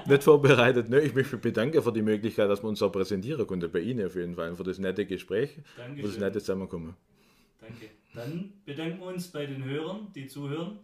[0.07, 0.89] nicht vorbereitet.
[0.89, 3.71] Ne, ich möchte mich bedanken für die Möglichkeit, dass wir uns so präsentieren konnten.
[3.71, 4.55] Bei Ihnen auf jeden Fall.
[4.55, 5.57] Für das nette Gespräch.
[5.77, 6.01] Dankeschön.
[6.03, 6.95] Für das nette Zusammenkommen.
[7.61, 7.89] Danke.
[8.13, 10.79] Dann bedanken wir uns bei den Hörern, die zuhören.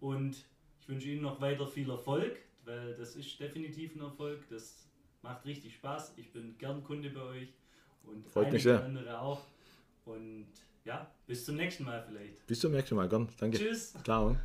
[0.00, 0.36] Und
[0.80, 4.40] ich wünsche Ihnen noch weiter viel Erfolg, weil das ist definitiv ein Erfolg.
[4.50, 4.86] Das
[5.22, 6.14] macht richtig Spaß.
[6.18, 7.48] Ich bin gern Kunde bei euch
[8.06, 8.84] und Freut mich sehr.
[8.84, 9.40] andere auch.
[10.04, 10.46] Und
[10.84, 12.46] ja, bis zum nächsten Mal vielleicht.
[12.46, 13.28] Bis zum nächsten Mal, gern.
[13.40, 13.58] Danke.
[13.58, 13.94] Tschüss.
[14.04, 14.36] Ciao.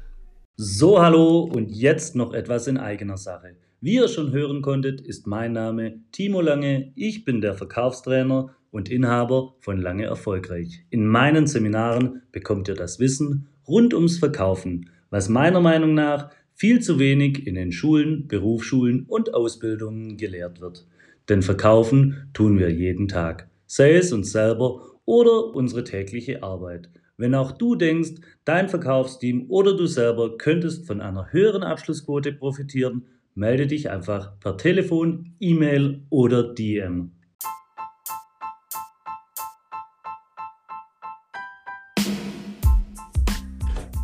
[0.62, 3.56] So, hallo und jetzt noch etwas in eigener Sache.
[3.80, 6.92] Wie ihr schon hören konntet, ist mein Name Timo Lange.
[6.96, 10.84] Ich bin der Verkaufstrainer und Inhaber von Lange Erfolgreich.
[10.90, 16.82] In meinen Seminaren bekommt ihr das Wissen rund ums Verkaufen, was meiner Meinung nach viel
[16.82, 20.86] zu wenig in den Schulen, Berufsschulen und Ausbildungen gelehrt wird.
[21.30, 26.90] Denn verkaufen tun wir jeden Tag, sei es uns selber oder unsere tägliche Arbeit.
[27.20, 28.12] Wenn auch du denkst,
[28.46, 34.56] dein Verkaufsteam oder du selber könntest von einer höheren Abschlussquote profitieren, melde dich einfach per
[34.56, 37.12] Telefon, E-Mail oder DM.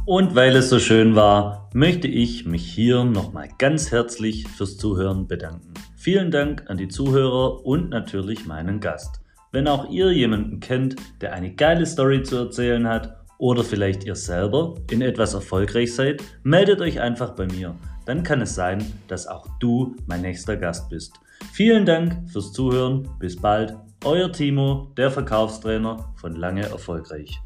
[0.06, 5.26] Und weil es so schön war, möchte ich mich hier nochmal ganz herzlich fürs Zuhören
[5.26, 5.74] bedanken.
[5.96, 9.25] Vielen Dank an die Zuhörer und natürlich meinen Gast.
[9.56, 14.16] Wenn auch ihr jemanden kennt, der eine geile Story zu erzählen hat oder vielleicht ihr
[14.16, 17.74] selber in etwas erfolgreich seid, meldet euch einfach bei mir.
[18.06, 21.14] Dann kann es sein, dass auch du mein nächster Gast bist.
[21.54, 23.08] Vielen Dank fürs Zuhören.
[23.18, 23.78] Bis bald.
[24.04, 27.40] Euer Timo, der Verkaufstrainer von Lange Erfolgreich.